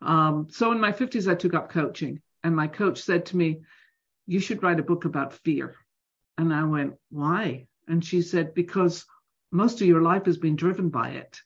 Um, 0.00 0.48
so 0.50 0.72
in 0.72 0.80
my 0.80 0.92
50s, 0.92 1.30
I 1.30 1.36
took 1.36 1.54
up 1.54 1.70
coaching, 1.70 2.20
and 2.42 2.56
my 2.56 2.66
coach 2.66 3.00
said 3.00 3.26
to 3.26 3.36
me, 3.36 3.60
"You 4.26 4.40
should 4.40 4.62
write 4.62 4.80
a 4.80 4.84
book 4.84 5.04
about 5.04 5.32
fear." 5.32 5.76
And 6.36 6.52
I 6.52 6.64
went, 6.64 6.94
"Why?" 7.10 7.66
And 7.86 8.04
she 8.04 8.22
said, 8.22 8.52
"Because." 8.54 9.06
Most 9.52 9.80
of 9.80 9.86
your 9.86 10.02
life 10.02 10.24
has 10.24 10.38
been 10.38 10.56
driven 10.56 10.88
by 10.88 11.10
it. 11.10 11.40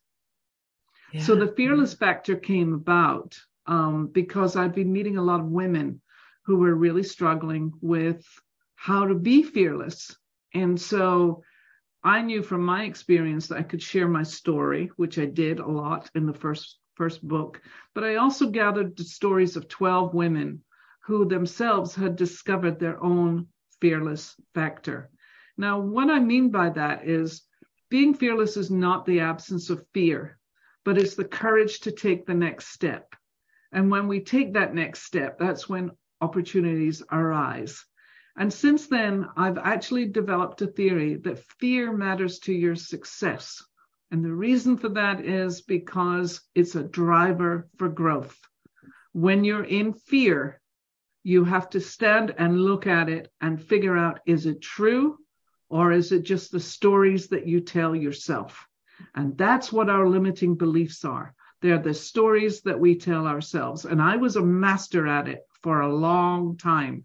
Yeah. 1.13 1.23
So 1.23 1.35
the 1.35 1.49
fearless 1.49 1.95
factor 1.95 2.37
came 2.37 2.73
about 2.73 3.39
um, 3.67 4.09
because 4.09 4.57
I'd 4.57 4.75
been 4.75 4.93
meeting 4.93 5.19
a 5.19 5.23
lot 5.23 5.41
of 5.41 5.47
women 5.47 6.01
who 6.45 6.57
were 6.59 6.75
really 6.75 7.03
struggling 7.03 7.73
with 7.81 8.25
how 8.77 9.07
to 9.07 9.15
be 9.15 9.43
fearless. 9.43 10.17
And 10.55 10.81
so 10.81 11.43
I 12.05 12.23
knew 12.23 12.43
from 12.43 12.65
my 12.65 12.85
experience 12.85 13.49
that 13.49 13.59
I 13.59 13.63
could 13.63 13.83
share 13.83 14.09
my 14.09 14.23
story, 14.23 14.91
which 14.97 15.19
I 15.19 15.27
did 15.27 15.59
a 15.59 15.67
lot 15.67 16.11
in 16.15 16.27
the 16.27 16.35
first 16.35 16.79
first 16.95 17.27
book, 17.27 17.61
but 17.95 18.05
I 18.05 18.17
also 18.17 18.49
gathered 18.49 18.97
the 18.97 19.05
stories 19.05 19.55
of 19.57 19.69
12 19.69 20.15
women 20.15 20.63
who 21.01 21.27
themselves 21.27 21.95
had 21.95 22.17
discovered 22.17 22.79
their 22.79 23.03
own 23.03 23.49
fearless 23.81 24.35
factor. 24.55 25.11
Now, 25.59 25.79
what 25.79 26.11
I 26.11 26.19
mean 26.21 26.51
by 26.51 26.71
that 26.71 27.07
is 27.07 27.43
being 27.88 28.14
fearless 28.14 28.57
is 28.57 28.71
not 28.71 29.07
the 29.07 29.21
absence 29.21 29.71
of 29.71 29.87
fear, 29.95 30.38
but 30.85 30.99
it's 30.99 31.14
the 31.14 31.25
courage 31.25 31.81
to 31.81 31.93
take 31.93 32.26
the 32.26 32.35
next 32.35 32.69
step. 32.69 33.14
And 33.73 33.90
when 33.90 34.09
we 34.09 34.21
take 34.21 34.55
that 34.55 34.75
next 34.75 35.02
step, 35.02 35.38
that's 35.38 35.69
when 35.69 35.90
opportunities 36.21 37.02
arise. 37.12 37.85
And 38.37 38.52
since 38.52 38.87
then, 38.87 39.26
I've 39.37 39.59
actually 39.59 40.07
developed 40.07 40.62
a 40.62 40.66
theory 40.66 41.16
that 41.16 41.45
fear 41.59 41.93
matters 41.93 42.38
to 42.40 42.52
your 42.52 42.75
success. 42.75 43.62
And 44.11 44.25
the 44.25 44.33
reason 44.33 44.76
for 44.76 44.90
that 44.90 45.25
is 45.25 45.62
because 45.62 46.40
it's 46.55 46.75
a 46.75 46.83
driver 46.83 47.69
for 47.78 47.88
growth. 47.88 48.38
When 49.12 49.45
you're 49.45 49.64
in 49.64 49.95
fear, 49.95 50.61
you 51.23 51.45
have 51.45 51.71
to 51.71 51.81
stand 51.81 52.35
and 52.38 52.61
look 52.61 52.87
at 52.87 53.09
it 53.09 53.33
and 53.40 53.61
figure 53.61 53.97
out 53.97 54.21
is 54.26 54.47
it 54.47 54.61
true 54.61 55.19
or 55.69 55.93
is 55.93 56.13
it 56.13 56.23
just 56.23 56.53
the 56.53 56.61
stories 56.61 57.29
that 57.29 57.47
you 57.47 57.61
tell 57.61 57.95
yourself? 57.95 58.67
And 59.15 59.37
that's 59.37 59.73
what 59.73 59.91
our 59.91 60.09
limiting 60.09 60.55
beliefs 60.55 61.05
are. 61.05 61.35
They're 61.63 61.79
the 61.79 61.95
stories 61.95 62.63
that 62.63 62.79
we 62.79 62.97
tell 62.97 63.27
ourselves. 63.27 63.85
And 63.85 64.01
I 64.01 64.17
was 64.17 64.37
a 64.37 64.43
master 64.43 65.07
at 65.07 65.29
it 65.29 65.41
for 65.63 65.81
a 65.81 65.95
long 65.95 66.57
time. 66.57 67.05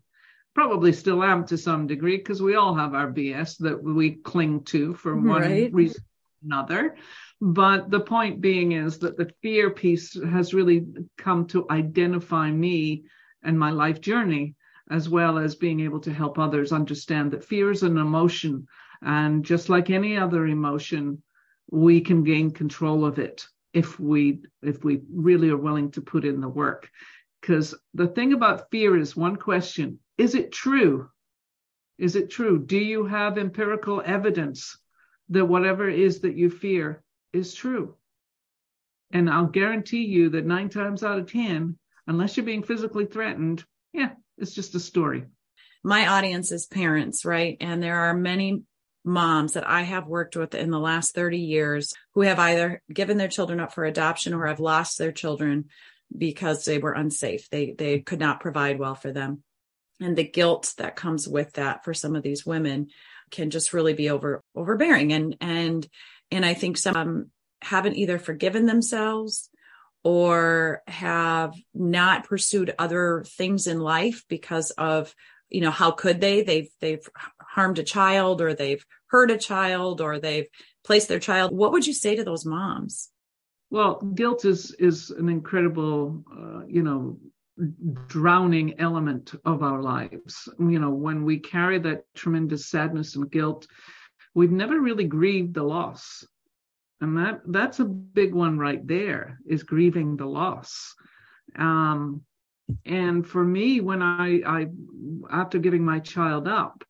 Probably 0.53 0.91
still 0.91 1.23
am 1.23 1.45
to 1.47 1.57
some 1.57 1.87
degree 1.87 2.17
because 2.17 2.41
we 2.41 2.55
all 2.55 2.75
have 2.75 2.93
our 2.93 3.11
BS 3.11 3.57
that 3.59 3.81
we 3.81 4.11
cling 4.11 4.63
to 4.65 4.93
for 4.93 5.15
one 5.15 5.41
right. 5.41 5.73
reason 5.73 6.03
or 6.03 6.45
another. 6.45 6.95
But 7.39 7.89
the 7.89 8.01
point 8.01 8.41
being 8.41 8.73
is 8.73 8.99
that 8.99 9.17
the 9.17 9.31
fear 9.41 9.71
piece 9.71 10.13
has 10.13 10.53
really 10.53 10.85
come 11.17 11.47
to 11.47 11.65
identify 11.71 12.51
me 12.51 13.05
and 13.43 13.57
my 13.57 13.71
life 13.71 14.01
journey 14.01 14.55
as 14.91 15.07
well 15.07 15.37
as 15.37 15.55
being 15.55 15.79
able 15.79 16.01
to 16.01 16.13
help 16.13 16.37
others 16.37 16.73
understand 16.73 17.31
that 17.31 17.45
fear 17.45 17.71
is 17.71 17.81
an 17.81 17.97
emotion. 17.97 18.67
And 19.01 19.43
just 19.43 19.69
like 19.69 19.89
any 19.89 20.17
other 20.17 20.45
emotion, 20.45 21.23
we 21.71 22.01
can 22.01 22.23
gain 22.23 22.51
control 22.51 23.05
of 23.05 23.17
it 23.17 23.47
if 23.73 23.97
we 23.99 24.41
if 24.61 24.83
we 24.83 25.01
really 25.09 25.49
are 25.49 25.57
willing 25.57 25.91
to 25.91 26.01
put 26.01 26.25
in 26.25 26.41
the 26.41 26.49
work. 26.49 26.89
Because 27.39 27.73
the 27.93 28.07
thing 28.07 28.33
about 28.33 28.69
fear 28.69 28.97
is 28.97 29.15
one 29.15 29.37
question 29.37 29.99
is 30.17 30.35
it 30.35 30.51
true? 30.51 31.09
Is 31.97 32.15
it 32.15 32.29
true? 32.29 32.59
Do 32.59 32.77
you 32.77 33.05
have 33.05 33.37
empirical 33.37 34.03
evidence 34.05 34.77
that 35.29 35.45
whatever 35.45 35.89
it 35.89 35.99
is 35.99 36.19
that 36.21 36.35
you 36.35 36.49
fear 36.49 37.01
is 37.31 37.53
true? 37.53 37.95
And 39.13 39.29
i'll 39.29 39.47
guarantee 39.47 40.05
you 40.05 40.29
that 40.29 40.45
9 40.45 40.69
times 40.69 41.03
out 41.03 41.19
of 41.19 41.31
10 41.31 41.77
unless 42.07 42.35
you're 42.35 42.45
being 42.45 42.63
physically 42.63 43.05
threatened 43.05 43.63
yeah 43.93 44.11
it's 44.41 44.53
just 44.53 44.75
a 44.75 44.79
story. 44.79 45.25
My 45.83 46.07
audience 46.07 46.51
is 46.51 46.65
parents, 46.65 47.25
right? 47.25 47.57
And 47.59 47.81
there 47.81 47.97
are 47.97 48.13
many 48.13 48.63
moms 49.03 49.53
that 49.53 49.67
I 49.67 49.81
have 49.81 50.07
worked 50.07 50.35
with 50.35 50.53
in 50.53 50.69
the 50.69 50.79
last 50.79 51.15
30 51.15 51.39
years 51.39 51.93
who 52.13 52.21
have 52.21 52.37
either 52.39 52.81
given 52.91 53.17
their 53.17 53.27
children 53.27 53.59
up 53.59 53.73
for 53.73 53.83
adoption 53.83 54.33
or 54.33 54.45
have 54.47 54.59
lost 54.59 54.97
their 54.97 55.11
children 55.11 55.65
because 56.15 56.65
they 56.65 56.77
were 56.77 56.93
unsafe. 56.93 57.49
They 57.49 57.73
they 57.77 57.99
could 57.99 58.19
not 58.19 58.41
provide 58.41 58.77
well 58.77 58.95
for 58.95 59.11
them. 59.11 59.43
And 59.99 60.15
the 60.15 60.27
guilt 60.27 60.73
that 60.77 60.95
comes 60.95 61.27
with 61.27 61.53
that 61.53 61.83
for 61.83 61.93
some 61.93 62.15
of 62.15 62.23
these 62.23 62.45
women 62.45 62.87
can 63.31 63.49
just 63.49 63.73
really 63.73 63.93
be 63.93 64.09
over 64.09 64.43
overbearing 64.55 65.13
and 65.13 65.37
and 65.39 65.87
and 66.31 66.45
I 66.45 66.53
think 66.53 66.77
some 66.77 67.31
haven't 67.61 67.95
either 67.95 68.19
forgiven 68.19 68.65
themselves 68.65 69.49
or 70.03 70.81
have 70.87 71.53
not 71.73 72.27
pursued 72.27 72.73
other 72.79 73.23
things 73.27 73.67
in 73.67 73.79
life 73.79 74.23
because 74.27 74.71
of 74.71 75.13
you 75.49 75.61
know 75.61 75.71
how 75.71 75.91
could 75.91 76.21
they? 76.21 76.43
They've 76.43 76.69
they've 76.79 77.07
harmed 77.41 77.77
a 77.77 77.83
child 77.83 78.41
or 78.41 78.53
they've 78.53 78.83
hurt 79.07 79.31
a 79.31 79.37
child 79.37 79.99
or 79.99 80.17
they've 80.17 80.47
placed 80.83 81.09
their 81.09 81.19
child. 81.19 81.55
What 81.55 81.73
would 81.73 81.85
you 81.85 81.93
say 81.93 82.15
to 82.15 82.23
those 82.23 82.45
moms? 82.45 83.09
Well 83.69 83.95
guilt 84.15 84.45
is 84.45 84.71
is 84.79 85.09
an 85.11 85.29
incredible 85.29 86.23
uh, 86.31 86.65
you 86.67 86.83
know 86.83 87.19
drowning 88.07 88.79
element 88.79 89.33
of 89.45 89.61
our 89.61 89.81
lives. 89.81 90.47
You 90.57 90.79
know 90.79 90.91
when 90.91 91.25
we 91.25 91.39
carry 91.39 91.79
that 91.79 92.05
tremendous 92.15 92.67
sadness 92.67 93.15
and 93.15 93.29
guilt 93.29 93.67
we've 94.33 94.51
never 94.51 94.79
really 94.79 95.03
grieved 95.03 95.53
the 95.53 95.63
loss 95.63 96.25
and 97.01 97.17
that 97.17 97.41
that's 97.47 97.79
a 97.79 97.85
big 97.85 98.33
one 98.33 98.59
right 98.59 98.87
there 98.87 99.39
is 99.47 99.63
grieving 99.63 100.15
the 100.15 100.25
loss. 100.25 100.95
Um, 101.57 102.21
and 102.85 103.27
for 103.27 103.43
me 103.43 103.81
when 103.81 104.01
I, 104.01 104.41
I 104.45 104.67
after 105.29 105.57
giving 105.57 105.83
my 105.83 105.99
child 105.99 106.47
up 106.47 106.85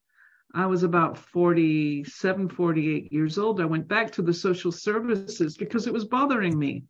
i 0.53 0.67
was 0.67 0.83
about 0.83 1.17
47 1.17 2.49
48 2.49 3.11
years 3.11 3.39
old. 3.39 3.61
I 3.61 3.65
went 3.65 3.87
back 3.87 4.11
to 4.11 4.21
the 4.21 4.33
social 4.33 4.71
services 4.71 5.57
because 5.57 5.87
it 5.87 5.93
was 5.93 6.05
bothering 6.05 6.59
me. 6.59 6.83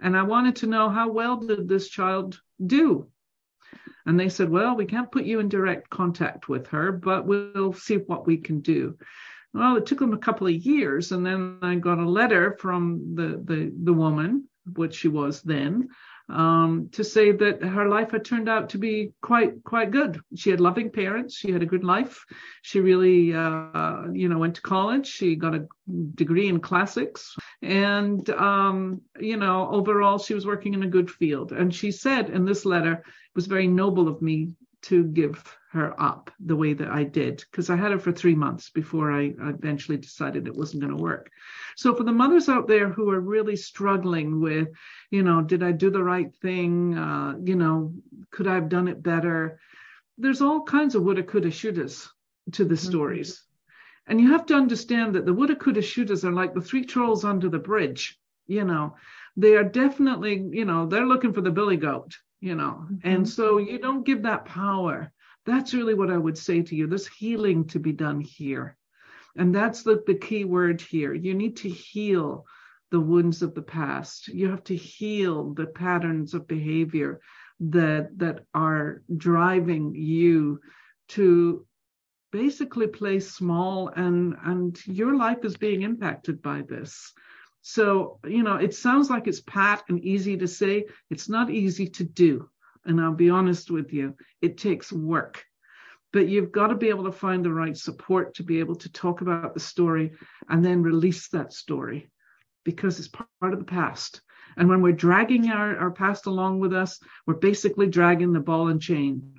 And 0.00 0.16
i 0.16 0.22
wanted 0.22 0.56
to 0.56 0.66
know 0.66 0.88
how 0.88 1.10
well 1.10 1.36
did 1.36 1.68
this 1.68 1.88
child 1.88 2.40
do? 2.66 3.06
And 4.06 4.18
they 4.18 4.30
said 4.30 4.48
well 4.48 4.74
we 4.74 4.86
can't 4.86 5.12
put 5.12 5.24
you 5.24 5.40
in 5.40 5.50
direct 5.50 5.90
contact 5.90 6.48
with 6.48 6.66
her 6.68 6.90
but 6.90 7.26
we'll 7.26 7.74
see 7.74 7.98
what 7.98 8.26
we 8.26 8.38
can 8.38 8.60
do 8.60 8.96
well, 9.52 9.76
it 9.76 9.86
took 9.86 9.98
them 9.98 10.12
a 10.12 10.18
couple 10.18 10.46
of 10.46 10.54
years, 10.54 11.12
and 11.12 11.24
then 11.26 11.58
I 11.62 11.74
got 11.76 11.98
a 11.98 12.08
letter 12.08 12.56
from 12.60 13.14
the 13.14 13.42
the, 13.44 13.72
the 13.82 13.92
woman, 13.92 14.48
what 14.74 14.94
she 14.94 15.08
was 15.08 15.42
then, 15.42 15.88
um, 16.28 16.88
to 16.92 17.02
say 17.02 17.32
that 17.32 17.62
her 17.62 17.88
life 17.88 18.12
had 18.12 18.24
turned 18.24 18.48
out 18.48 18.70
to 18.70 18.78
be 18.78 19.12
quite 19.20 19.64
quite 19.64 19.90
good. 19.90 20.20
She 20.36 20.50
had 20.50 20.60
loving 20.60 20.90
parents. 20.90 21.36
She 21.36 21.50
had 21.50 21.62
a 21.62 21.66
good 21.66 21.82
life. 21.82 22.24
She 22.62 22.80
really, 22.80 23.34
uh, 23.34 24.04
you 24.12 24.28
know, 24.28 24.38
went 24.38 24.54
to 24.56 24.62
college. 24.62 25.06
She 25.08 25.34
got 25.34 25.56
a 25.56 25.66
degree 26.14 26.48
in 26.48 26.60
classics, 26.60 27.34
and 27.62 28.28
um, 28.30 29.00
you 29.18 29.36
know, 29.36 29.68
overall, 29.70 30.18
she 30.18 30.34
was 30.34 30.46
working 30.46 30.74
in 30.74 30.84
a 30.84 30.88
good 30.88 31.10
field. 31.10 31.52
And 31.52 31.74
she 31.74 31.90
said 31.90 32.30
in 32.30 32.44
this 32.44 32.64
letter, 32.64 32.92
it 32.92 33.34
was 33.34 33.46
very 33.46 33.66
noble 33.66 34.06
of 34.06 34.22
me 34.22 34.50
to 34.82 35.04
give 35.04 35.56
her 35.72 36.00
up 36.00 36.30
the 36.40 36.56
way 36.56 36.72
that 36.72 36.88
I 36.88 37.04
did 37.04 37.44
because 37.50 37.70
I 37.70 37.76
had 37.76 37.92
her 37.92 37.98
for 37.98 38.10
three 38.10 38.34
months 38.34 38.70
before 38.70 39.12
I 39.12 39.32
eventually 39.38 39.96
decided 39.96 40.46
it 40.46 40.56
wasn't 40.56 40.82
going 40.82 40.96
to 40.96 41.02
work. 41.02 41.30
So 41.76 41.94
for 41.94 42.02
the 42.02 42.12
mothers 42.12 42.48
out 42.48 42.66
there 42.66 42.88
who 42.88 43.10
are 43.10 43.20
really 43.20 43.56
struggling 43.56 44.40
with, 44.40 44.68
you 45.10 45.22
know, 45.22 45.42
did 45.42 45.62
I 45.62 45.70
do 45.72 45.90
the 45.90 46.02
right 46.02 46.34
thing? 46.42 46.98
Uh, 46.98 47.36
you 47.44 47.54
know, 47.54 47.94
could 48.30 48.48
I 48.48 48.54
have 48.54 48.68
done 48.68 48.88
it 48.88 49.02
better? 49.02 49.60
There's 50.18 50.42
all 50.42 50.62
kinds 50.62 50.94
of 50.94 51.02
woulda, 51.02 51.22
coulda, 51.22 51.50
shouldas 51.50 52.08
to 52.52 52.64
the 52.64 52.74
mm-hmm. 52.74 52.88
stories. 52.88 53.44
And 54.06 54.20
you 54.20 54.32
have 54.32 54.46
to 54.46 54.54
understand 54.54 55.14
that 55.14 55.24
the 55.24 55.32
woulda, 55.32 55.54
coulda, 55.54 55.82
shouldas 55.82 56.24
are 56.24 56.32
like 56.32 56.52
the 56.52 56.60
three 56.60 56.84
trolls 56.84 57.24
under 57.24 57.48
the 57.48 57.58
bridge. 57.58 58.18
You 58.48 58.64
know, 58.64 58.96
they 59.36 59.54
are 59.54 59.62
definitely, 59.62 60.44
you 60.50 60.64
know, 60.64 60.86
they're 60.86 61.06
looking 61.06 61.32
for 61.32 61.42
the 61.42 61.52
billy 61.52 61.76
goat, 61.76 62.16
you 62.40 62.54
know, 62.54 62.84
mm-hmm. 62.84 62.96
and 63.08 63.28
so 63.28 63.58
you 63.58 63.78
don't 63.78 64.06
give 64.06 64.22
that 64.22 64.44
power 64.44 65.12
That's 65.46 65.74
really 65.74 65.94
what 65.94 66.10
I 66.10 66.18
would 66.18 66.38
say 66.38 66.62
to 66.62 66.76
you. 66.76 66.86
There's 66.86 67.06
healing 67.06 67.66
to 67.68 67.78
be 67.78 67.92
done 67.92 68.20
here. 68.20 68.76
And 69.36 69.54
that's 69.54 69.82
the, 69.82 70.02
the 70.06 70.14
key 70.14 70.44
word 70.44 70.80
here. 70.80 71.14
You 71.14 71.34
need 71.34 71.56
to 71.58 71.68
heal 71.68 72.46
the 72.90 73.00
wounds 73.00 73.42
of 73.42 73.54
the 73.54 73.62
past. 73.62 74.28
You 74.28 74.50
have 74.50 74.64
to 74.64 74.76
heal 74.76 75.54
the 75.54 75.66
patterns 75.66 76.34
of 76.34 76.46
behavior 76.46 77.20
that 77.60 78.18
that 78.18 78.46
are 78.54 79.02
driving 79.16 79.94
you 79.94 80.60
to 81.08 81.66
basically 82.32 82.86
play 82.86 83.20
small 83.20 83.88
and 83.88 84.36
and 84.44 84.78
your 84.86 85.16
life 85.16 85.44
is 85.44 85.56
being 85.56 85.82
impacted 85.82 86.40
by 86.42 86.62
this 86.62 87.12
so 87.62 88.18
you 88.24 88.42
know 88.42 88.56
it 88.56 88.74
sounds 88.74 89.10
like 89.10 89.26
it's 89.26 89.40
pat 89.40 89.84
and 89.88 90.00
easy 90.00 90.36
to 90.38 90.48
say. 90.48 90.86
It's 91.10 91.28
not 91.28 91.50
easy 91.50 91.88
to 91.88 92.04
do. 92.04 92.48
And 92.84 93.00
i'll 93.00 93.12
be 93.12 93.30
honest 93.30 93.70
with 93.70 93.92
you 93.92 94.14
it 94.40 94.58
takes 94.58 94.92
work. 94.92 95.44
But 96.12 96.28
you've 96.28 96.50
got 96.50 96.68
to 96.68 96.74
be 96.74 96.88
able 96.88 97.04
to 97.04 97.12
find 97.12 97.44
the 97.44 97.52
right 97.52 97.76
support 97.76 98.34
to 98.34 98.42
be 98.42 98.58
able 98.58 98.74
to 98.76 98.90
talk 98.90 99.20
about 99.20 99.54
the 99.54 99.60
story 99.60 100.12
and 100.48 100.64
then 100.64 100.82
release 100.82 101.28
that 101.28 101.52
story 101.52 102.10
because 102.64 102.98
it's 102.98 103.08
part 103.08 103.52
of 103.52 103.60
the 103.60 103.64
past. 103.64 104.20
And 104.56 104.68
when 104.68 104.82
we're 104.82 104.92
dragging 104.92 105.50
our, 105.50 105.76
our 105.76 105.90
past 105.92 106.26
along 106.26 106.58
with 106.58 106.72
us 106.72 106.98
we're 107.26 107.34
basically 107.34 107.86
dragging 107.86 108.32
the 108.32 108.40
ball 108.40 108.68
and 108.68 108.80
chain. 108.80 109.34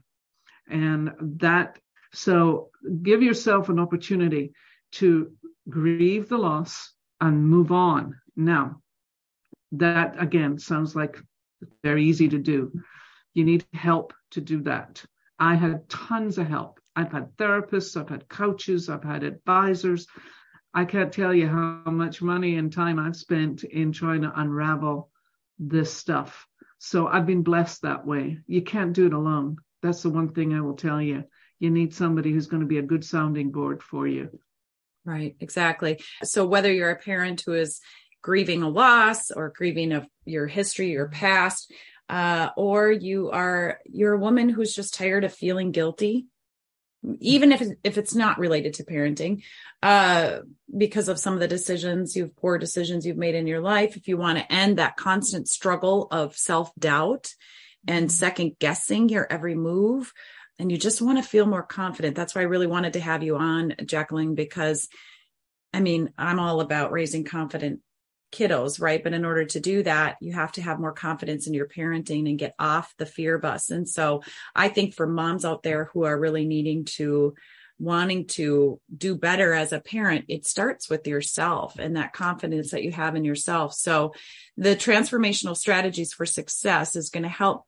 And 0.70 1.12
that 1.40 1.80
so 2.14 2.70
give 3.02 3.24
yourself 3.24 3.70
an 3.70 3.80
opportunity 3.80 4.54
to 4.94 5.32
grieve 5.70 6.30
the 6.30 6.38
loss 6.38 6.94
and 7.22 7.48
move 7.48 7.72
on. 7.72 8.20
Now, 8.36 8.82
that 9.74 10.22
again 10.22 10.60
sounds 10.60 10.96
like 10.96 11.18
very 11.84 12.04
easy 12.06 12.28
to 12.30 12.40
do. 12.40 12.72
You 13.34 13.46
need 13.46 13.66
help 13.74 14.14
to 14.32 14.42
do 14.42 14.62
that. 14.64 15.06
I 15.40 15.56
had 15.56 15.88
tons 15.88 16.38
of 16.38 16.48
help. 16.48 16.80
I've 16.96 17.12
had 17.12 17.38
therapists, 17.38 17.96
I've 17.96 18.10
had 18.10 18.28
coaches, 18.28 18.90
I've 18.90 19.04
had 19.04 19.24
advisors. 19.24 20.08
I 20.74 20.86
can't 20.86 21.14
tell 21.14 21.34
you 21.34 21.48
how 21.48 21.92
much 21.92 22.22
money 22.22 22.58
and 22.58 22.72
time 22.72 23.00
I've 23.00 23.16
spent 23.16 23.64
in 23.64 23.92
trying 23.92 24.22
to 24.24 24.40
unravel 24.40 25.10
this 25.60 25.94
stuff. 25.94 26.46
So 26.80 27.08
I've 27.08 27.26
been 27.26 27.44
blessed 27.44 27.84
that 27.84 28.06
way. 28.06 28.40
You 28.48 28.62
can't 28.62 28.94
do 28.94 29.06
it 29.06 29.14
alone. 29.14 29.58
That's 29.82 30.04
the 30.04 30.10
one 30.10 30.34
thing 30.34 30.54
I 30.54 30.62
will 30.62 30.76
tell 30.76 31.02
you 31.02 31.24
you 31.62 31.70
need 31.70 31.94
somebody 31.94 32.32
who's 32.32 32.48
going 32.48 32.62
to 32.62 32.68
be 32.68 32.80
a 32.80 32.84
good 32.84 33.06
sounding 33.06 33.52
board 33.52 33.84
for 33.84 34.08
you. 34.08 34.40
Right, 35.04 35.36
exactly. 35.40 36.00
So 36.24 36.46
whether 36.46 36.72
you're 36.72 36.92
a 36.92 36.96
parent 36.96 37.42
who 37.42 37.54
is 37.54 37.82
grieving 38.22 38.62
a 38.62 38.70
loss 38.70 39.32
or 39.32 39.54
grieving 39.56 39.94
of 39.94 40.06
your 40.26 40.48
history, 40.48 40.92
your 40.92 41.10
past, 41.10 41.72
uh, 42.08 42.50
or 42.56 42.92
you 42.92 43.32
are 43.32 43.80
you're 43.86 44.14
a 44.14 44.20
woman 44.20 44.50
who's 44.50 44.76
just 44.76 44.94
tired 44.94 45.24
of 45.24 45.34
feeling 45.34 45.72
guilty, 45.72 46.28
even 47.20 47.52
if 47.52 47.64
if 47.84 47.98
it's 47.98 48.14
not 48.14 48.38
related 48.38 48.76
to 48.76 48.84
parenting, 48.84 49.44
uh, 49.82 50.40
because 50.78 51.08
of 51.08 51.20
some 51.20 51.34
of 51.34 51.40
the 51.40 51.48
decisions 51.48 52.16
you've 52.16 52.36
poor 52.36 52.58
decisions 52.58 53.06
you've 53.06 53.18
made 53.18 53.34
in 53.36 53.48
your 53.48 53.62
life. 53.62 53.98
If 53.98 54.08
you 54.08 54.18
want 54.18 54.38
to 54.38 54.54
end 54.54 54.78
that 54.78 54.98
constant 54.98 55.48
struggle 55.48 56.08
of 56.12 56.36
self 56.36 56.72
doubt 56.78 57.34
and 57.88 58.06
mm-hmm. 58.06 58.12
second 58.12 58.60
guessing 58.60 59.10
your 59.10 59.26
every 59.32 59.56
move, 59.56 60.14
and 60.60 60.72
you 60.72 60.78
just 60.78 61.02
want 61.02 61.18
to 61.18 61.28
feel 61.28 61.46
more 61.46 61.64
confident. 61.64 62.16
That's 62.16 62.36
why 62.36 62.42
I 62.42 62.46
really 62.46 62.68
wanted 62.68 62.94
to 62.94 63.00
have 63.00 63.24
you 63.24 63.38
on, 63.38 63.76
Jacqueline, 63.86 64.36
because 64.36 64.88
I 65.74 65.80
mean, 65.80 66.12
I'm 66.18 66.40
all 66.40 66.62
about 66.62 66.92
raising 66.92 67.24
confident 67.24 67.80
kiddos, 68.32 68.80
right? 68.82 69.04
But 69.04 69.14
in 69.14 69.26
order 69.26 69.46
to 69.46 69.60
do 69.60 69.84
that, 69.84 70.18
you 70.22 70.34
have 70.34 70.54
to 70.54 70.62
have 70.62 70.80
more 70.80 70.94
confidence 70.94 71.48
in 71.48 71.54
your 71.54 71.68
parenting 71.68 72.30
and 72.30 72.40
get 72.40 72.56
off 72.60 72.94
the 72.98 73.06
fear 73.06 73.38
bus. 73.38 73.70
And 73.70 73.88
so 73.88 74.24
I 74.56 74.70
think 74.70 74.94
for 74.94 75.08
moms 75.08 75.46
out 75.46 75.64
there 75.64 75.86
who 75.94 76.04
are 76.04 76.18
really 76.18 76.46
needing 76.46 76.86
to, 76.86 77.36
wanting 77.78 78.28
to 78.28 78.80
do 78.96 79.16
better 79.16 79.54
as 79.54 79.74
a 79.74 79.82
parent, 79.82 80.26
it 80.28 80.46
starts 80.46 80.90
with 80.90 81.08
yourself 81.08 81.78
and 81.80 81.98
that 81.98 82.14
confidence 82.14 82.72
that 82.72 82.84
you 82.84 82.92
have 82.92 83.16
in 83.16 83.26
yourself. 83.26 83.74
So 83.74 84.14
the 84.56 84.76
transformational 84.76 85.58
strategies 85.58 86.14
for 86.14 86.26
success 86.26 86.96
is 86.96 87.10
going 87.10 87.24
to 87.24 87.30
help 87.30 87.66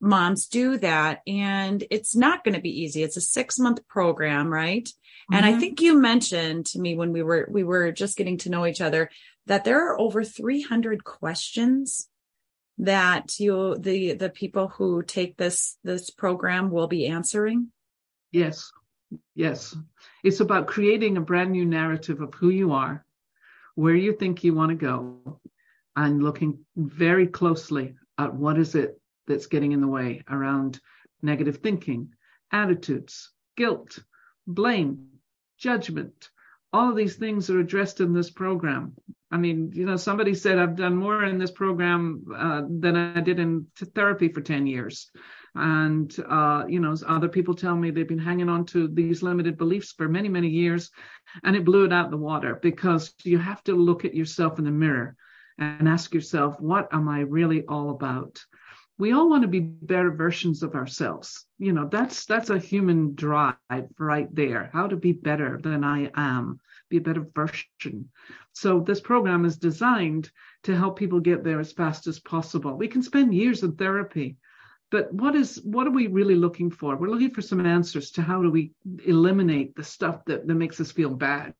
moms 0.00 0.46
do 0.46 0.78
that 0.78 1.20
and 1.26 1.84
it's 1.90 2.16
not 2.16 2.42
going 2.42 2.54
to 2.54 2.60
be 2.60 2.82
easy 2.82 3.02
it's 3.02 3.16
a 3.16 3.20
6 3.20 3.58
month 3.58 3.86
program 3.86 4.52
right 4.52 4.84
mm-hmm. 4.84 5.34
and 5.34 5.44
i 5.44 5.50
mm-hmm. 5.50 5.60
think 5.60 5.80
you 5.80 6.00
mentioned 6.00 6.66
to 6.66 6.78
me 6.78 6.96
when 6.96 7.12
we 7.12 7.22
were 7.22 7.48
we 7.50 7.64
were 7.64 7.92
just 7.92 8.16
getting 8.16 8.38
to 8.38 8.50
know 8.50 8.66
each 8.66 8.80
other 8.80 9.10
that 9.46 9.64
there 9.64 9.88
are 9.88 10.00
over 10.00 10.24
300 10.24 11.04
questions 11.04 12.08
that 12.78 13.38
you 13.38 13.76
the 13.78 14.14
the 14.14 14.30
people 14.30 14.68
who 14.68 15.02
take 15.02 15.36
this 15.36 15.76
this 15.84 16.08
program 16.08 16.70
will 16.70 16.88
be 16.88 17.06
answering 17.06 17.68
yes 18.32 18.72
yes 19.34 19.76
it's 20.24 20.40
about 20.40 20.66
creating 20.66 21.16
a 21.16 21.20
brand 21.20 21.50
new 21.50 21.66
narrative 21.66 22.20
of 22.20 22.32
who 22.34 22.48
you 22.48 22.72
are 22.72 23.04
where 23.74 23.94
you 23.94 24.12
think 24.12 24.44
you 24.44 24.54
want 24.54 24.70
to 24.70 24.76
go 24.76 25.40
and 25.96 26.22
looking 26.22 26.60
very 26.76 27.26
closely 27.26 27.96
at 28.18 28.34
what 28.34 28.58
is 28.58 28.74
it 28.74 28.99
that's 29.26 29.46
getting 29.46 29.72
in 29.72 29.80
the 29.80 29.88
way 29.88 30.22
around 30.28 30.80
negative 31.22 31.58
thinking, 31.58 32.10
attitudes, 32.52 33.30
guilt, 33.56 33.98
blame, 34.46 35.08
judgment. 35.58 36.30
All 36.72 36.90
of 36.90 36.96
these 36.96 37.16
things 37.16 37.50
are 37.50 37.58
addressed 37.58 38.00
in 38.00 38.12
this 38.12 38.30
program. 38.30 38.94
I 39.30 39.36
mean, 39.36 39.70
you 39.74 39.86
know, 39.86 39.96
somebody 39.96 40.34
said 40.34 40.58
I've 40.58 40.76
done 40.76 40.96
more 40.96 41.24
in 41.24 41.38
this 41.38 41.50
program 41.50 42.24
uh, 42.34 42.62
than 42.68 42.96
I 42.96 43.20
did 43.20 43.38
in 43.38 43.66
therapy 43.94 44.28
for 44.28 44.40
10 44.40 44.66
years. 44.66 45.10
And, 45.54 46.14
uh, 46.28 46.64
you 46.68 46.80
know, 46.80 46.94
other 47.06 47.28
people 47.28 47.54
tell 47.54 47.76
me 47.76 47.90
they've 47.90 48.06
been 48.06 48.18
hanging 48.18 48.48
on 48.48 48.66
to 48.66 48.88
these 48.88 49.22
limited 49.22 49.56
beliefs 49.58 49.92
for 49.92 50.08
many, 50.08 50.28
many 50.28 50.48
years, 50.48 50.90
and 51.42 51.56
it 51.56 51.64
blew 51.64 51.84
it 51.84 51.92
out 51.92 52.10
the 52.10 52.16
water 52.16 52.58
because 52.60 53.14
you 53.24 53.38
have 53.38 53.62
to 53.64 53.74
look 53.74 54.04
at 54.04 54.14
yourself 54.14 54.58
in 54.58 54.64
the 54.64 54.70
mirror 54.70 55.16
and 55.58 55.88
ask 55.88 56.14
yourself, 56.14 56.58
what 56.60 56.88
am 56.92 57.08
I 57.08 57.20
really 57.20 57.64
all 57.66 57.90
about? 57.90 58.40
We 59.00 59.12
all 59.12 59.30
want 59.30 59.42
to 59.42 59.48
be 59.48 59.60
better 59.60 60.10
versions 60.10 60.62
of 60.62 60.74
ourselves. 60.74 61.46
You 61.58 61.72
know 61.72 61.88
that's 61.90 62.26
that's 62.26 62.50
a 62.50 62.58
human 62.58 63.14
drive 63.14 63.56
right 63.98 64.32
there 64.34 64.70
how 64.72 64.86
to 64.88 64.96
be 64.96 65.12
better 65.12 65.58
than 65.62 65.82
i 65.82 66.10
am 66.14 66.60
be 66.90 66.98
a 66.98 67.00
better 67.00 67.26
version. 67.34 68.10
So 68.52 68.80
this 68.80 69.00
program 69.00 69.44
is 69.44 69.56
designed 69.56 70.30
to 70.64 70.76
help 70.76 70.98
people 70.98 71.20
get 71.20 71.44
there 71.44 71.60
as 71.60 71.72
fast 71.72 72.06
as 72.08 72.18
possible. 72.18 72.76
We 72.76 72.88
can 72.88 73.02
spend 73.02 73.34
years 73.34 73.62
in 73.62 73.76
therapy 73.76 74.36
but 74.90 75.12
what 75.14 75.36
is 75.36 75.60
what 75.62 75.86
are 75.86 75.92
we 75.92 76.08
really 76.08 76.34
looking 76.34 76.70
for? 76.70 76.96
We're 76.96 77.10
looking 77.14 77.30
for 77.30 77.42
some 77.42 77.64
answers 77.64 78.10
to 78.12 78.22
how 78.22 78.42
do 78.42 78.50
we 78.50 78.72
eliminate 79.06 79.76
the 79.76 79.84
stuff 79.84 80.24
that, 80.26 80.46
that 80.46 80.54
makes 80.54 80.80
us 80.80 80.90
feel 80.90 81.14
bad. 81.14 81.54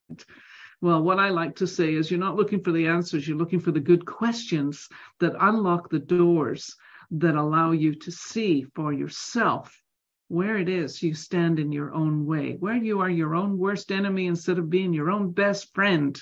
Well, 0.82 1.02
what 1.02 1.20
I 1.20 1.28
like 1.28 1.56
to 1.56 1.66
say 1.66 1.94
is 1.94 2.10
you're 2.10 2.18
not 2.18 2.36
looking 2.36 2.62
for 2.62 2.72
the 2.72 2.88
answers, 2.88 3.28
you're 3.28 3.38
looking 3.38 3.60
for 3.60 3.70
the 3.70 3.80
good 3.80 4.04
questions 4.04 4.88
that 5.20 5.36
unlock 5.38 5.90
the 5.90 5.98
doors 5.98 6.76
that 7.10 7.34
allow 7.34 7.72
you 7.72 7.94
to 7.94 8.10
see 8.10 8.62
for 8.74 8.92
yourself 8.92 9.80
where 10.28 10.58
it 10.58 10.68
is 10.68 11.02
you 11.02 11.12
stand 11.12 11.58
in 11.58 11.72
your 11.72 11.92
own 11.92 12.24
way, 12.24 12.56
where 12.60 12.76
you 12.76 13.00
are 13.00 13.10
your 13.10 13.34
own 13.34 13.58
worst 13.58 13.90
enemy 13.90 14.26
instead 14.26 14.58
of 14.58 14.70
being 14.70 14.92
your 14.92 15.10
own 15.10 15.32
best 15.32 15.74
friend. 15.74 16.20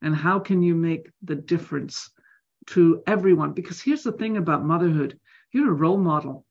And 0.00 0.14
how 0.14 0.38
can 0.38 0.62
you 0.62 0.76
make 0.76 1.10
the 1.22 1.34
difference 1.34 2.10
to 2.68 3.02
everyone? 3.06 3.52
Because 3.52 3.80
here's 3.82 4.04
the 4.04 4.12
thing 4.12 4.36
about 4.36 4.64
motherhood 4.64 5.18
you're 5.52 5.70
a 5.70 5.74
role 5.74 5.98
model. 5.98 6.46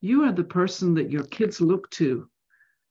You 0.00 0.24
are 0.24 0.32
the 0.32 0.44
person 0.44 0.94
that 0.94 1.10
your 1.10 1.22
kids 1.22 1.60
look 1.60 1.88
to, 1.90 2.28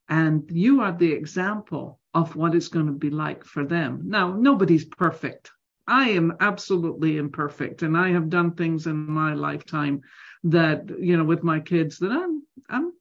and 0.08 0.50
you 0.50 0.82
are 0.82 0.94
the 0.94 1.12
example 1.12 2.00
of 2.14 2.36
what 2.36 2.56
it's 2.56 2.70
going 2.70 2.88
to 2.88 2.94
be 2.94 3.10
like 3.10 3.44
for 3.44 3.66
them. 3.66 4.04
Now, 4.06 4.34
nobody's 4.34 4.86
perfect. 4.86 5.52
I 5.92 6.08
am 6.12 6.38
absolutely 6.40 7.18
imperfect, 7.18 7.82
and 7.82 7.98
I 7.98 8.12
have 8.12 8.30
done 8.30 8.54
things 8.54 8.88
in 8.88 8.96
my 8.96 9.34
lifetime 9.34 10.00
that 10.46 10.90
you 10.98 11.18
know 11.18 11.26
with 11.26 11.44
my 11.44 11.60
kids 11.60 12.00
that 12.00 12.12
I'm 12.12 12.44
I'm 12.70 12.94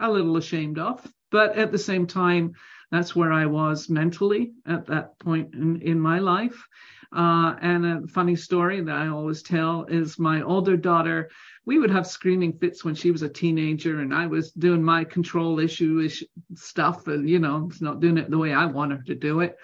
a 0.00 0.10
little 0.10 0.38
ashamed 0.38 0.78
of. 0.78 1.06
But 1.30 1.56
at 1.56 1.72
the 1.72 1.78
same 1.78 2.06
time, 2.06 2.54
that's 2.90 3.14
where 3.14 3.34
I 3.34 3.44
was 3.44 3.90
mentally 3.90 4.54
at 4.64 4.86
that 4.86 5.18
point 5.18 5.52
in, 5.54 5.82
in 5.82 6.00
my 6.00 6.18
life. 6.18 6.66
Uh, 7.14 7.54
and 7.60 7.84
a 7.84 8.06
funny 8.08 8.34
story 8.34 8.80
that 8.80 8.96
I 8.96 9.08
always 9.08 9.42
tell 9.42 9.84
is 9.84 10.18
my 10.18 10.40
older 10.40 10.76
daughter, 10.76 11.28
we 11.66 11.78
would 11.78 11.90
have 11.90 12.06
screaming 12.06 12.54
fits 12.54 12.82
when 12.82 12.94
she 12.94 13.10
was 13.10 13.22
a 13.22 13.28
teenager, 13.28 14.00
and 14.00 14.14
I 14.14 14.26
was 14.26 14.52
doing 14.52 14.82
my 14.82 15.04
control 15.04 15.58
issue 15.58 16.08
stuff, 16.54 17.08
and 17.08 17.28
you 17.28 17.40
know, 17.40 17.70
not 17.82 18.00
doing 18.00 18.16
it 18.16 18.30
the 18.30 18.38
way 18.38 18.54
I 18.54 18.64
want 18.64 18.92
her 18.92 19.02
to 19.02 19.14
do 19.14 19.40
it. 19.40 19.58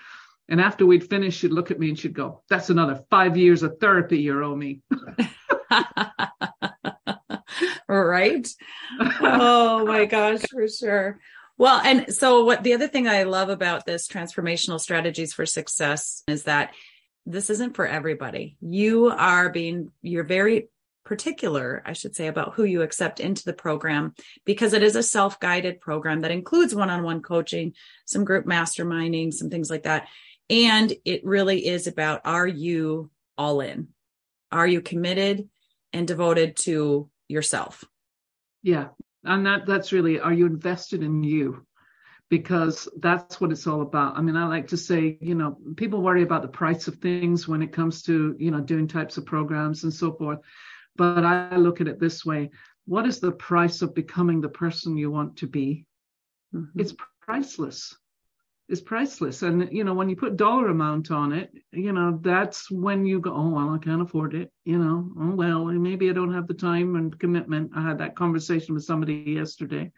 And 0.53 0.61
after 0.61 0.85
we'd 0.85 1.09
finish, 1.09 1.39
she'd 1.39 1.51
look 1.51 1.71
at 1.71 1.79
me 1.79 1.89
and 1.89 1.99
she'd 1.99 2.13
go, 2.13 2.43
That's 2.51 2.69
another 2.69 3.03
five 3.09 3.39
years 3.39 3.63
of 3.63 3.79
therapy 3.81 4.19
you 4.19 4.45
owe 4.45 4.55
me. 4.55 4.83
right? 7.89 8.47
Oh 9.23 9.87
my 9.87 10.05
gosh, 10.05 10.43
for 10.51 10.69
sure. 10.69 11.19
Well, 11.57 11.81
and 11.83 12.15
so 12.15 12.45
what 12.45 12.63
the 12.63 12.75
other 12.75 12.87
thing 12.87 13.09
I 13.09 13.23
love 13.23 13.49
about 13.49 13.87
this 13.87 14.07
transformational 14.07 14.79
strategies 14.79 15.33
for 15.33 15.47
success 15.47 16.23
is 16.29 16.43
that 16.43 16.75
this 17.25 17.49
isn't 17.49 17.75
for 17.75 17.87
everybody. 17.87 18.59
You 18.61 19.09
are 19.09 19.49
being, 19.49 19.91
you're 20.03 20.23
very 20.23 20.69
particular, 21.05 21.83
I 21.87 21.95
should 21.95 22.15
say, 22.15 22.27
about 22.27 22.55
who 22.55 22.65
you 22.65 22.83
accept 22.83 23.21
into 23.21 23.45
the 23.45 23.53
program 23.53 24.15
because 24.45 24.73
it 24.73 24.83
is 24.83 24.97
a 24.97 25.03
self 25.03 25.41
guided 25.41 25.81
program 25.81 26.21
that 26.21 26.31
includes 26.31 26.75
one 26.75 26.91
on 26.91 27.03
one 27.03 27.23
coaching, 27.23 27.73
some 28.05 28.25
group 28.25 28.45
masterminding, 28.45 29.33
some 29.33 29.49
things 29.49 29.71
like 29.71 29.85
that. 29.85 30.09
And 30.51 30.93
it 31.05 31.25
really 31.25 31.67
is 31.67 31.87
about 31.87 32.23
are 32.25 32.47
you 32.47 33.11
all 33.39 33.61
in? 33.61 33.89
Are 34.51 34.67
you 34.67 34.81
committed 34.81 35.49
and 35.93 36.07
devoted 36.07 36.57
to 36.57 37.09
yourself? 37.29 37.85
Yeah. 38.63 38.89
And 39.25 39.47
that 39.47 39.67
that's 39.67 39.93
really 39.93 40.21
are 40.21 40.33
you 40.33 40.47
invested 40.47 41.03
in 41.03 41.23
you? 41.23 41.67
Because 42.29 42.89
that's 42.99 43.41
what 43.41 43.53
it's 43.53 43.67
all 43.67 43.83
about. 43.83 44.17
I 44.17 44.23
mean, 44.23 44.37
I 44.37 44.47
like 44.47 44.69
to 44.69 44.77
say, 44.77 45.19
you 45.21 45.35
know, 45.35 45.59
people 45.77 46.01
worry 46.01 46.23
about 46.23 46.43
the 46.43 46.49
price 46.49 46.89
of 46.89 46.97
things 46.97 47.47
when 47.47 47.61
it 47.61 47.73
comes 47.73 48.03
to, 48.05 48.35
you 48.39 48.51
know, 48.51 48.61
doing 48.61 48.89
types 48.89 49.19
of 49.19 49.27
programs 49.27 49.85
and 49.85 49.93
so 49.93 50.13
forth. 50.13 50.39
But 50.97 51.25
I 51.25 51.57
look 51.57 51.81
at 51.81 51.89
it 51.89 52.01
this 52.01 52.25
way 52.25 52.51
what 52.85 53.07
is 53.07 53.21
the 53.21 53.33
price 53.33 53.83
of 53.83 53.95
becoming 53.95 54.41
the 54.41 54.49
person 54.49 54.97
you 54.97 55.11
want 55.11 55.37
to 55.39 55.47
be? 55.47 55.87
Mm-hmm. 56.55 56.81
It's 56.81 56.95
priceless 57.21 57.97
is 58.73 58.81
priceless. 58.81 59.43
And 59.43 59.69
you 59.71 59.85
know, 59.85 59.95
when 59.95 60.09
you 60.09 60.17
put 60.17 60.37
dollar 60.37 60.69
amount 60.69 61.11
on 61.11 61.33
it, 61.33 61.53
you 61.73 61.93
know, 61.93 62.19
that's 62.23 62.71
when 62.71 63.05
you 63.05 63.21
go, 63.21 63.33
oh 63.33 63.51
well, 63.51 63.71
I 63.71 63.79
can't 63.79 64.03
afford 64.03 64.35
it. 64.35 64.51
You 64.65 64.79
know, 64.79 65.11
oh 65.21 65.35
well, 65.37 65.65
maybe 65.67 66.09
I 66.09 66.15
don't 66.15 66.33
have 66.33 66.49
the 66.49 66.55
time 66.55 66.97
and 66.97 67.17
commitment. 67.19 67.73
I 67.77 67.83
had 67.83 67.99
that 67.99 68.17
conversation 68.17 68.75
with 68.75 68.85
somebody 68.85 69.23
yesterday. 69.27 69.93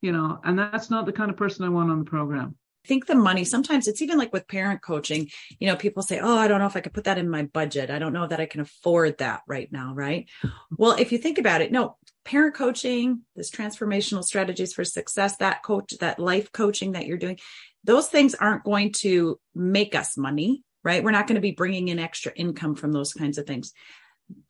You 0.00 0.12
know, 0.12 0.40
and 0.44 0.58
that's 0.58 0.90
not 0.90 1.04
the 1.06 1.12
kind 1.12 1.30
of 1.30 1.36
person 1.36 1.64
I 1.64 1.68
want 1.68 1.90
on 1.90 1.98
the 1.98 2.10
program. 2.10 2.56
I 2.84 2.88
think 2.88 3.06
the 3.06 3.14
money 3.14 3.44
sometimes 3.44 3.86
it's 3.86 4.02
even 4.02 4.18
like 4.18 4.32
with 4.32 4.48
parent 4.48 4.82
coaching, 4.82 5.28
you 5.60 5.68
know, 5.68 5.76
people 5.76 6.02
say, 6.02 6.18
Oh, 6.18 6.36
I 6.36 6.48
don't 6.48 6.58
know 6.58 6.66
if 6.66 6.76
I 6.76 6.80
could 6.80 6.94
put 6.94 7.04
that 7.04 7.18
in 7.18 7.30
my 7.30 7.44
budget. 7.44 7.90
I 7.90 7.98
don't 8.00 8.12
know 8.12 8.26
that 8.26 8.40
I 8.40 8.46
can 8.46 8.60
afford 8.60 9.18
that 9.18 9.42
right 9.46 9.70
now. 9.70 9.94
Right. 9.94 10.28
well, 10.76 10.92
if 10.92 11.12
you 11.12 11.18
think 11.18 11.38
about 11.38 11.60
it, 11.60 11.70
no, 11.70 11.96
parent 12.24 12.54
coaching, 12.54 13.22
this 13.36 13.50
transformational 13.50 14.24
strategies 14.24 14.72
for 14.72 14.84
success, 14.84 15.36
that 15.36 15.62
coach, 15.62 15.94
that 16.00 16.18
life 16.18 16.50
coaching 16.52 16.92
that 16.92 17.06
you're 17.06 17.18
doing, 17.18 17.38
those 17.84 18.08
things 18.08 18.34
aren't 18.34 18.64
going 18.64 18.92
to 18.92 19.38
make 19.54 19.94
us 19.94 20.16
money, 20.16 20.62
right? 20.84 21.02
We're 21.02 21.10
not 21.10 21.26
going 21.26 21.36
to 21.36 21.40
be 21.40 21.52
bringing 21.52 21.88
in 21.88 21.98
extra 21.98 22.32
income 22.32 22.74
from 22.74 22.92
those 22.92 23.12
kinds 23.12 23.38
of 23.38 23.46
things. 23.46 23.72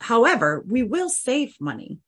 However, 0.00 0.64
we 0.66 0.82
will 0.82 1.08
save 1.08 1.56
money 1.60 1.98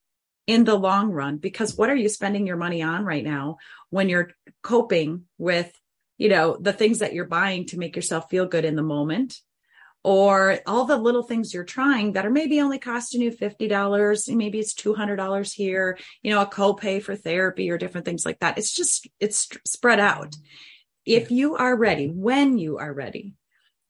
in 0.46 0.64
the 0.64 0.74
long 0.74 1.10
run 1.10 1.38
because 1.38 1.76
what 1.76 1.90
are 1.90 1.96
you 1.96 2.08
spending 2.08 2.46
your 2.46 2.56
money 2.56 2.82
on 2.82 3.04
right 3.04 3.24
now 3.24 3.56
when 3.90 4.08
you're 4.08 4.30
coping 4.62 5.24
with, 5.38 5.72
you 6.18 6.28
know, 6.28 6.56
the 6.60 6.72
things 6.72 6.98
that 6.98 7.14
you're 7.14 7.24
buying 7.24 7.66
to 7.66 7.78
make 7.78 7.96
yourself 7.96 8.28
feel 8.30 8.46
good 8.46 8.64
in 8.64 8.76
the 8.76 8.82
moment? 8.82 9.40
Or 10.06 10.58
all 10.66 10.84
the 10.84 10.98
little 10.98 11.22
things 11.22 11.54
you're 11.54 11.64
trying 11.64 12.12
that 12.12 12.26
are 12.26 12.30
maybe 12.30 12.60
only 12.60 12.78
costing 12.78 13.22
you 13.22 13.30
$50, 13.30 14.37
maybe 14.37 14.58
it's 14.58 14.74
$200 14.74 15.54
here, 15.54 15.98
you 16.22 16.30
know, 16.30 16.42
a 16.42 16.46
copay 16.46 17.02
for 17.02 17.16
therapy 17.16 17.70
or 17.70 17.78
different 17.78 18.04
things 18.04 18.26
like 18.26 18.38
that. 18.40 18.58
It's 18.58 18.74
just, 18.74 19.08
it's 19.18 19.48
spread 19.66 20.00
out 20.00 20.37
if 21.04 21.30
you 21.30 21.56
are 21.56 21.76
ready, 21.76 22.08
when 22.08 22.58
you 22.58 22.78
are 22.78 22.92
ready 22.92 23.34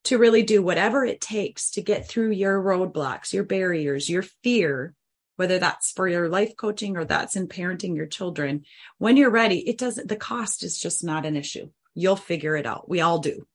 to 0.04 0.18
really 0.18 0.42
do 0.42 0.62
whatever 0.62 1.04
it 1.04 1.20
takes 1.20 1.72
to 1.72 1.82
get 1.82 2.08
through 2.08 2.30
your 2.30 2.62
roadblocks, 2.62 3.32
your 3.32 3.44
barriers, 3.44 4.08
your 4.08 4.22
fear, 4.42 4.94
whether 5.36 5.58
that's 5.58 5.92
for 5.92 6.06
your 6.06 6.28
life 6.28 6.56
coaching 6.56 6.96
or 6.96 7.04
that's 7.04 7.36
in 7.36 7.48
parenting 7.48 7.96
your 7.96 8.06
children, 8.06 8.64
when 8.98 9.16
you're 9.16 9.30
ready, 9.30 9.66
it 9.68 9.78
doesn't, 9.78 10.08
the 10.08 10.16
cost 10.16 10.62
is 10.62 10.78
just 10.78 11.02
not 11.02 11.26
an 11.26 11.36
issue. 11.36 11.70
You'll 11.94 12.16
figure 12.16 12.56
it 12.56 12.66
out. 12.66 12.88
We 12.88 13.00
all 13.00 13.18
do. 13.18 13.46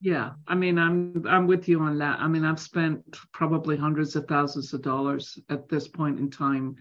Yeah, 0.00 0.30
I 0.46 0.54
mean, 0.54 0.78
I'm 0.78 1.24
I'm 1.28 1.48
with 1.48 1.68
you 1.68 1.80
on 1.80 1.98
that. 1.98 2.20
I 2.20 2.28
mean, 2.28 2.44
I've 2.44 2.60
spent 2.60 3.18
probably 3.32 3.76
hundreds 3.76 4.14
of 4.14 4.28
thousands 4.28 4.72
of 4.72 4.80
dollars 4.80 5.36
at 5.50 5.68
this 5.68 5.88
point 5.88 6.20
in 6.20 6.30
time 6.30 6.76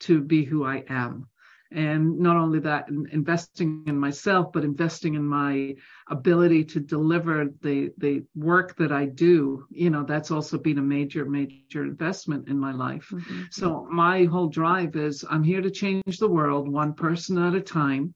to 0.00 0.20
be 0.20 0.44
who 0.44 0.62
I 0.62 0.84
am 0.88 1.28
and 1.74 2.18
not 2.18 2.36
only 2.36 2.58
that 2.60 2.88
investing 2.88 3.84
in 3.86 3.98
myself 3.98 4.52
but 4.52 4.64
investing 4.64 5.14
in 5.14 5.24
my 5.26 5.74
ability 6.10 6.64
to 6.64 6.80
deliver 6.80 7.46
the 7.60 7.90
the 7.98 8.22
work 8.34 8.76
that 8.76 8.92
i 8.92 9.04
do 9.04 9.66
you 9.70 9.90
know 9.90 10.04
that's 10.04 10.30
also 10.30 10.58
been 10.58 10.78
a 10.78 10.82
major 10.82 11.24
major 11.24 11.82
investment 11.84 12.48
in 12.48 12.58
my 12.58 12.72
life. 12.72 13.08
Mm-hmm. 13.10 13.42
so 13.50 13.86
my 13.90 14.24
whole 14.24 14.48
drive 14.48 14.96
is 14.96 15.24
i'm 15.30 15.42
here 15.42 15.60
to 15.62 15.70
change 15.70 16.18
the 16.18 16.28
world 16.28 16.68
one 16.68 16.94
person 16.94 17.38
at 17.38 17.54
a 17.54 17.60
time 17.60 18.14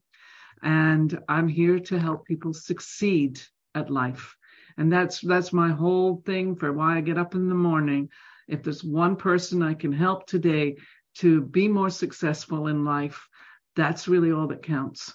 and 0.63 1.19
i'm 1.29 1.49
here 1.49 1.79
to 1.79 1.99
help 1.99 2.25
people 2.27 2.53
succeed 2.53 3.41
at 3.77 3.91
life. 3.91 4.35
And 4.79 4.93
that's 4.93 5.21
that's 5.21 5.53
my 5.53 5.71
whole 5.71 6.23
thing 6.27 6.57
for 6.57 6.73
why 6.73 6.97
i 6.97 7.01
get 7.01 7.19
up 7.19 7.35
in 7.35 7.49
the 7.49 7.55
morning. 7.55 8.09
If 8.49 8.63
there's 8.63 8.83
one 8.83 9.17
person 9.17 9.63
i 9.63 9.75
can 9.75 9.93
help 9.93 10.27
today 10.27 10.77
to 11.19 11.41
be 11.41 11.69
more 11.69 11.91
successful 11.91 12.67
in 12.67 12.85
life 12.85 13.29
that's 13.77 14.09
really 14.09 14.33
all 14.33 14.49
that 14.49 14.63
counts. 14.63 15.15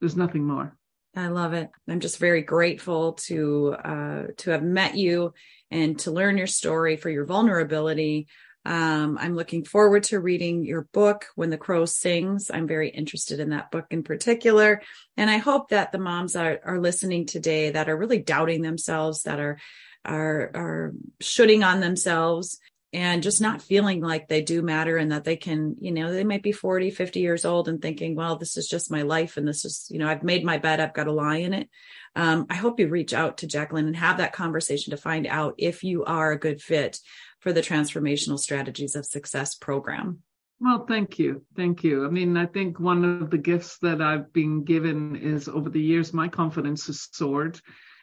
There's 0.00 0.16
nothing 0.16 0.44
more. 0.44 0.76
I 1.16 1.28
love 1.28 1.54
it. 1.54 1.70
I'm 1.88 2.00
just 2.00 2.18
very 2.18 2.42
grateful 2.42 3.14
to 3.24 3.72
uh, 3.72 4.22
to 4.38 4.50
have 4.50 4.62
met 4.62 4.96
you 4.96 5.32
and 5.70 5.98
to 6.00 6.10
learn 6.10 6.36
your 6.36 6.46
story 6.46 6.96
for 6.96 7.08
your 7.08 7.24
vulnerability. 7.24 8.26
Um, 8.66 9.18
I'm 9.20 9.36
looking 9.36 9.64
forward 9.64 10.04
to 10.04 10.20
reading 10.20 10.64
your 10.64 10.88
book, 10.92 11.26
When 11.34 11.50
the 11.50 11.58
Crow 11.58 11.84
Sings. 11.84 12.50
I'm 12.52 12.66
very 12.66 12.88
interested 12.88 13.38
in 13.38 13.50
that 13.50 13.70
book 13.70 13.86
in 13.90 14.02
particular. 14.02 14.82
And 15.16 15.30
I 15.30 15.36
hope 15.36 15.68
that 15.68 15.92
the 15.92 15.98
moms 15.98 16.34
are, 16.34 16.60
are 16.64 16.80
listening 16.80 17.26
today 17.26 17.70
that 17.70 17.88
are 17.88 17.96
really 17.96 18.20
doubting 18.20 18.62
themselves, 18.62 19.24
that 19.24 19.38
are, 19.38 19.58
are, 20.04 20.50
are 20.54 20.94
shooting 21.20 21.62
on 21.62 21.80
themselves 21.80 22.58
and 22.94 23.24
just 23.24 23.40
not 23.40 23.60
feeling 23.60 24.00
like 24.00 24.28
they 24.28 24.40
do 24.40 24.62
matter 24.62 24.96
and 24.96 25.10
that 25.10 25.24
they 25.24 25.34
can, 25.34 25.74
you 25.80 25.90
know, 25.90 26.12
they 26.12 26.22
might 26.22 26.44
be 26.44 26.52
40, 26.52 26.90
50 26.90 27.18
years 27.18 27.44
old 27.44 27.68
and 27.68 27.82
thinking, 27.82 28.14
well, 28.14 28.36
this 28.36 28.56
is 28.56 28.68
just 28.68 28.90
my 28.90 29.02
life 29.02 29.36
and 29.36 29.46
this 29.46 29.64
is, 29.64 29.88
you 29.90 29.98
know, 29.98 30.08
I've 30.08 30.22
made 30.22 30.44
my 30.44 30.58
bed, 30.58 30.78
I've 30.78 30.94
got 30.94 31.04
to 31.04 31.12
lie 31.12 31.38
in 31.38 31.52
it. 31.52 31.68
Um, 32.14 32.46
I 32.48 32.54
hope 32.54 32.78
you 32.78 32.86
reach 32.86 33.12
out 33.12 33.38
to 33.38 33.48
Jacqueline 33.48 33.88
and 33.88 33.96
have 33.96 34.18
that 34.18 34.32
conversation 34.32 34.92
to 34.92 34.96
find 34.96 35.26
out 35.26 35.54
if 35.58 35.82
you 35.82 36.04
are 36.04 36.30
a 36.30 36.38
good 36.38 36.62
fit 36.62 37.00
for 37.40 37.52
the 37.52 37.62
transformational 37.62 38.38
strategies 38.38 38.94
of 38.94 39.04
success 39.04 39.56
program. 39.56 40.20
Well, 40.60 40.86
thank 40.86 41.18
you. 41.18 41.42
Thank 41.56 41.82
you. 41.82 42.06
I 42.06 42.10
mean, 42.10 42.36
I 42.36 42.46
think 42.46 42.78
one 42.78 43.04
of 43.04 43.28
the 43.28 43.38
gifts 43.38 43.78
that 43.78 44.00
I've 44.00 44.32
been 44.32 44.62
given 44.62 45.16
is 45.16 45.48
over 45.48 45.68
the 45.68 45.82
years, 45.82 46.14
my 46.14 46.28
confidence 46.28 46.86
has 46.86 47.08
soared 47.10 47.60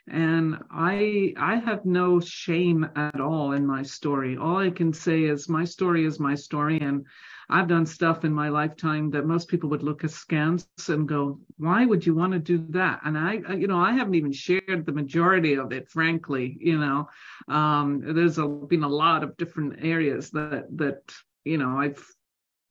and 0.09 0.57
i 0.71 1.33
i 1.37 1.55
have 1.55 1.85
no 1.85 2.19
shame 2.19 2.89
at 2.95 3.21
all 3.21 3.51
in 3.51 3.65
my 3.65 3.83
story 3.83 4.35
all 4.35 4.57
i 4.57 4.69
can 4.69 4.91
say 4.91 5.23
is 5.23 5.47
my 5.47 5.63
story 5.63 6.05
is 6.05 6.19
my 6.19 6.33
story 6.33 6.79
and 6.79 7.05
i've 7.49 7.67
done 7.67 7.85
stuff 7.85 8.25
in 8.25 8.33
my 8.33 8.49
lifetime 8.49 9.11
that 9.11 9.25
most 9.25 9.47
people 9.47 9.69
would 9.69 9.83
look 9.83 10.03
askance 10.03 10.67
and 10.87 11.07
go 11.07 11.39
why 11.57 11.85
would 11.85 12.03
you 12.05 12.15
want 12.15 12.33
to 12.33 12.39
do 12.39 12.65
that 12.69 12.99
and 13.05 13.17
i 13.17 13.33
you 13.53 13.67
know 13.67 13.79
i 13.79 13.91
haven't 13.91 14.15
even 14.15 14.31
shared 14.31 14.85
the 14.85 14.91
majority 14.91 15.53
of 15.53 15.71
it 15.71 15.87
frankly 15.87 16.57
you 16.59 16.79
know 16.79 17.07
um, 17.47 18.01
there's 18.15 18.37
a, 18.37 18.47
been 18.47 18.83
a 18.83 18.89
lot 18.89 19.23
of 19.23 19.37
different 19.37 19.79
areas 19.83 20.31
that 20.31 20.65
that 20.75 21.01
you 21.45 21.57
know 21.57 21.79
i've 21.79 22.03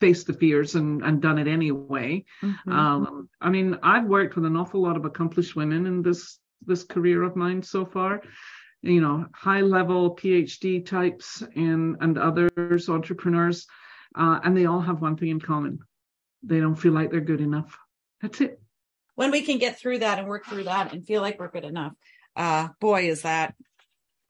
faced 0.01 0.27
the 0.27 0.33
fears 0.33 0.75
and, 0.75 1.03
and 1.03 1.21
done 1.21 1.39
it 1.39 1.47
anyway. 1.47 2.25
Mm-hmm. 2.43 2.73
Um, 2.73 3.29
I 3.41 3.51
mean, 3.51 3.79
I've 3.83 4.07
worked 4.07 4.35
with 4.35 4.47
an 4.47 4.57
awful 4.57 4.81
lot 4.81 4.97
of 4.97 5.05
accomplished 5.05 5.55
women 5.55 5.87
in 5.87 6.03
this 6.03 6.40
this 6.67 6.85
career 6.85 7.23
of 7.23 7.37
mine 7.37 7.63
so 7.63 7.85
far. 7.85 8.23
You 8.83 9.01
know 9.01 9.27
high 9.35 9.61
level 9.61 10.17
phd 10.17 10.87
types 10.87 11.43
and 11.55 11.97
and 12.01 12.17
others 12.17 12.89
entrepreneurs 12.89 13.67
uh, 14.15 14.41
and 14.43 14.57
they 14.57 14.67
all 14.67 14.81
have 14.81 15.03
one 15.03 15.17
thing 15.17 15.29
in 15.29 15.41
common. 15.41 15.81
They 16.43 16.61
don't 16.61 16.77
feel 16.77 16.93
like 16.93 17.11
they're 17.11 17.21
good 17.21 17.43
enough. 17.43 17.79
That's 18.23 18.41
it. 18.41 18.61
When 19.15 19.31
we 19.31 19.43
can 19.43 19.59
get 19.59 19.79
through 19.79 19.99
that 19.99 20.19
and 20.19 20.27
work 20.27 20.47
through 20.47 20.65
that 20.65 20.93
and 20.93 21.07
feel 21.07 21.21
like 21.21 21.39
we're 21.39 21.51
good 21.51 21.65
enough 21.65 21.93
uh 22.37 22.69
boy 22.81 23.09
is 23.09 23.23
that 23.23 23.55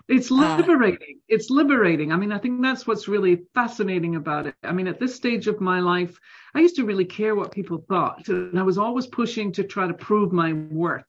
it's 0.08 0.30
uh, 0.32 0.34
liberating. 0.34 1.16
Uh, 1.18 1.20
it's 1.28 1.50
liberating. 1.50 2.12
I 2.12 2.16
mean 2.16 2.32
i 2.32 2.38
think 2.38 2.62
that's 2.62 2.86
what's 2.86 3.08
really 3.08 3.42
fascinating 3.54 4.16
about 4.16 4.46
it. 4.46 4.54
I 4.64 4.72
mean 4.72 4.88
at 4.88 4.98
this 4.98 5.14
stage 5.14 5.46
of 5.46 5.60
my 5.60 5.80
life 5.80 6.18
i 6.54 6.60
used 6.60 6.76
to 6.76 6.84
really 6.84 7.04
care 7.04 7.34
what 7.34 7.52
people 7.52 7.84
thought 7.88 8.26
and 8.28 8.58
i 8.58 8.62
was 8.62 8.78
always 8.78 9.06
pushing 9.06 9.52
to 9.52 9.64
try 9.64 9.86
to 9.86 9.94
prove 9.94 10.32
my 10.32 10.52
worth 10.52 11.04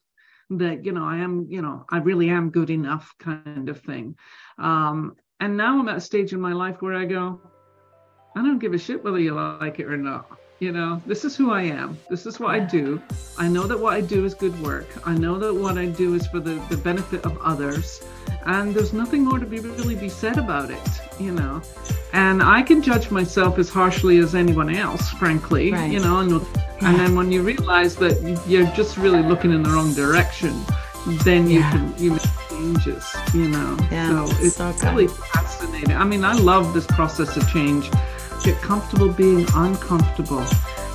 that 0.58 0.86
you 0.86 0.92
know 0.92 1.06
i 1.06 1.18
am 1.18 1.48
you 1.50 1.62
know 1.62 1.86
i 1.90 1.98
really 1.98 2.30
am 2.30 2.50
good 2.50 2.70
enough 2.70 3.16
kind 3.20 3.70
of 3.70 3.80
thing. 3.80 4.16
Um 4.58 5.16
and 5.40 5.58
now 5.58 5.80
i'm 5.80 5.90
at 5.90 5.98
a 5.98 6.02
stage 6.02 6.34
in 6.34 6.42
my 6.42 6.54
life 6.54 6.82
where 6.82 6.94
i 6.94 7.06
go 7.06 7.42
i 8.36 8.42
don't 8.42 8.60
give 8.60 8.74
a 8.74 8.78
shit 8.78 9.04
whether 9.04 9.20
you 9.20 9.34
like 9.34 9.80
it 9.80 9.88
or 9.88 9.98
not 9.98 10.41
you 10.62 10.72
know 10.72 11.02
this 11.08 11.26
is 11.26 11.36
who 11.36 11.52
i 11.52 11.64
am. 11.64 11.98
This 12.08 12.28
is 12.28 12.40
what 12.40 12.52
i 12.54 12.60
do. 12.60 13.02
I 13.38 13.48
know 13.48 13.66
that 13.66 13.80
what 13.80 13.94
i 13.94 14.02
do 14.02 14.26
is 14.26 14.36
good 14.36 14.58
work. 14.62 14.88
I 15.08 15.16
know 15.18 15.40
that 15.40 15.54
what 15.54 15.78
i 15.80 15.88
do 15.88 16.14
is 16.14 16.28
for 16.28 16.40
the, 16.40 16.54
the 16.70 16.78
benefit 16.78 17.26
of 17.26 17.36
others. 17.42 18.04
And 18.46 18.74
there's 18.74 18.94
nothing 18.94 19.26
more 19.26 19.40
to 19.40 19.46
be 19.46 19.60
really 19.60 19.96
be 19.96 20.08
said 20.08 20.38
about 20.38 20.70
it 20.70 20.90
you 21.20 21.32
know. 21.32 21.64
And 22.14 22.44
i 22.44 22.62
can 22.62 22.84
judge 22.84 23.10
myself 23.10 23.58
as 23.58 23.70
harshly 23.70 24.20
as 24.20 24.36
anyone 24.36 24.70
else 24.70 25.10
frankly 25.10 25.72
right. 25.72 25.92
you 25.92 26.00
know. 26.00 26.20
And, 26.20 26.32
and 26.82 27.00
then 27.00 27.16
when 27.16 27.32
you 27.32 27.42
realize 27.42 27.96
that 27.96 28.16
you're 28.48 28.72
just 28.76 28.98
really 28.98 29.24
looking 29.24 29.52
in 29.52 29.64
the 29.64 29.72
wrong 29.72 29.96
direction 29.96 30.54
then 31.24 31.50
you 31.50 31.62
yeah. 31.62 31.72
can 31.72 31.96
you 31.98 32.12
make 32.12 32.22
changes 32.50 33.16
you 33.34 33.48
know. 33.48 33.76
Yeah, 33.92 34.28
so 34.28 34.46
it's 34.46 34.58
so 34.58 34.92
really 34.92 35.08
fascinating. 35.08 35.96
I 35.96 36.04
mean 36.04 36.24
i 36.24 36.34
love 36.34 36.76
this 36.76 36.86
process 36.86 37.36
of 37.36 37.50
change 37.50 37.90
Get 38.44 38.60
comfortable 38.62 39.10
being 39.10 39.46
uncomfortable 39.54 40.44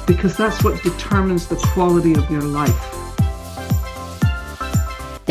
because 0.06 0.36
that's 0.36 0.64
what 0.64 0.82
determines 0.82 1.46
the 1.46 1.56
quality 1.56 2.14
of 2.14 2.28
your 2.30 2.42
life. 2.42 2.95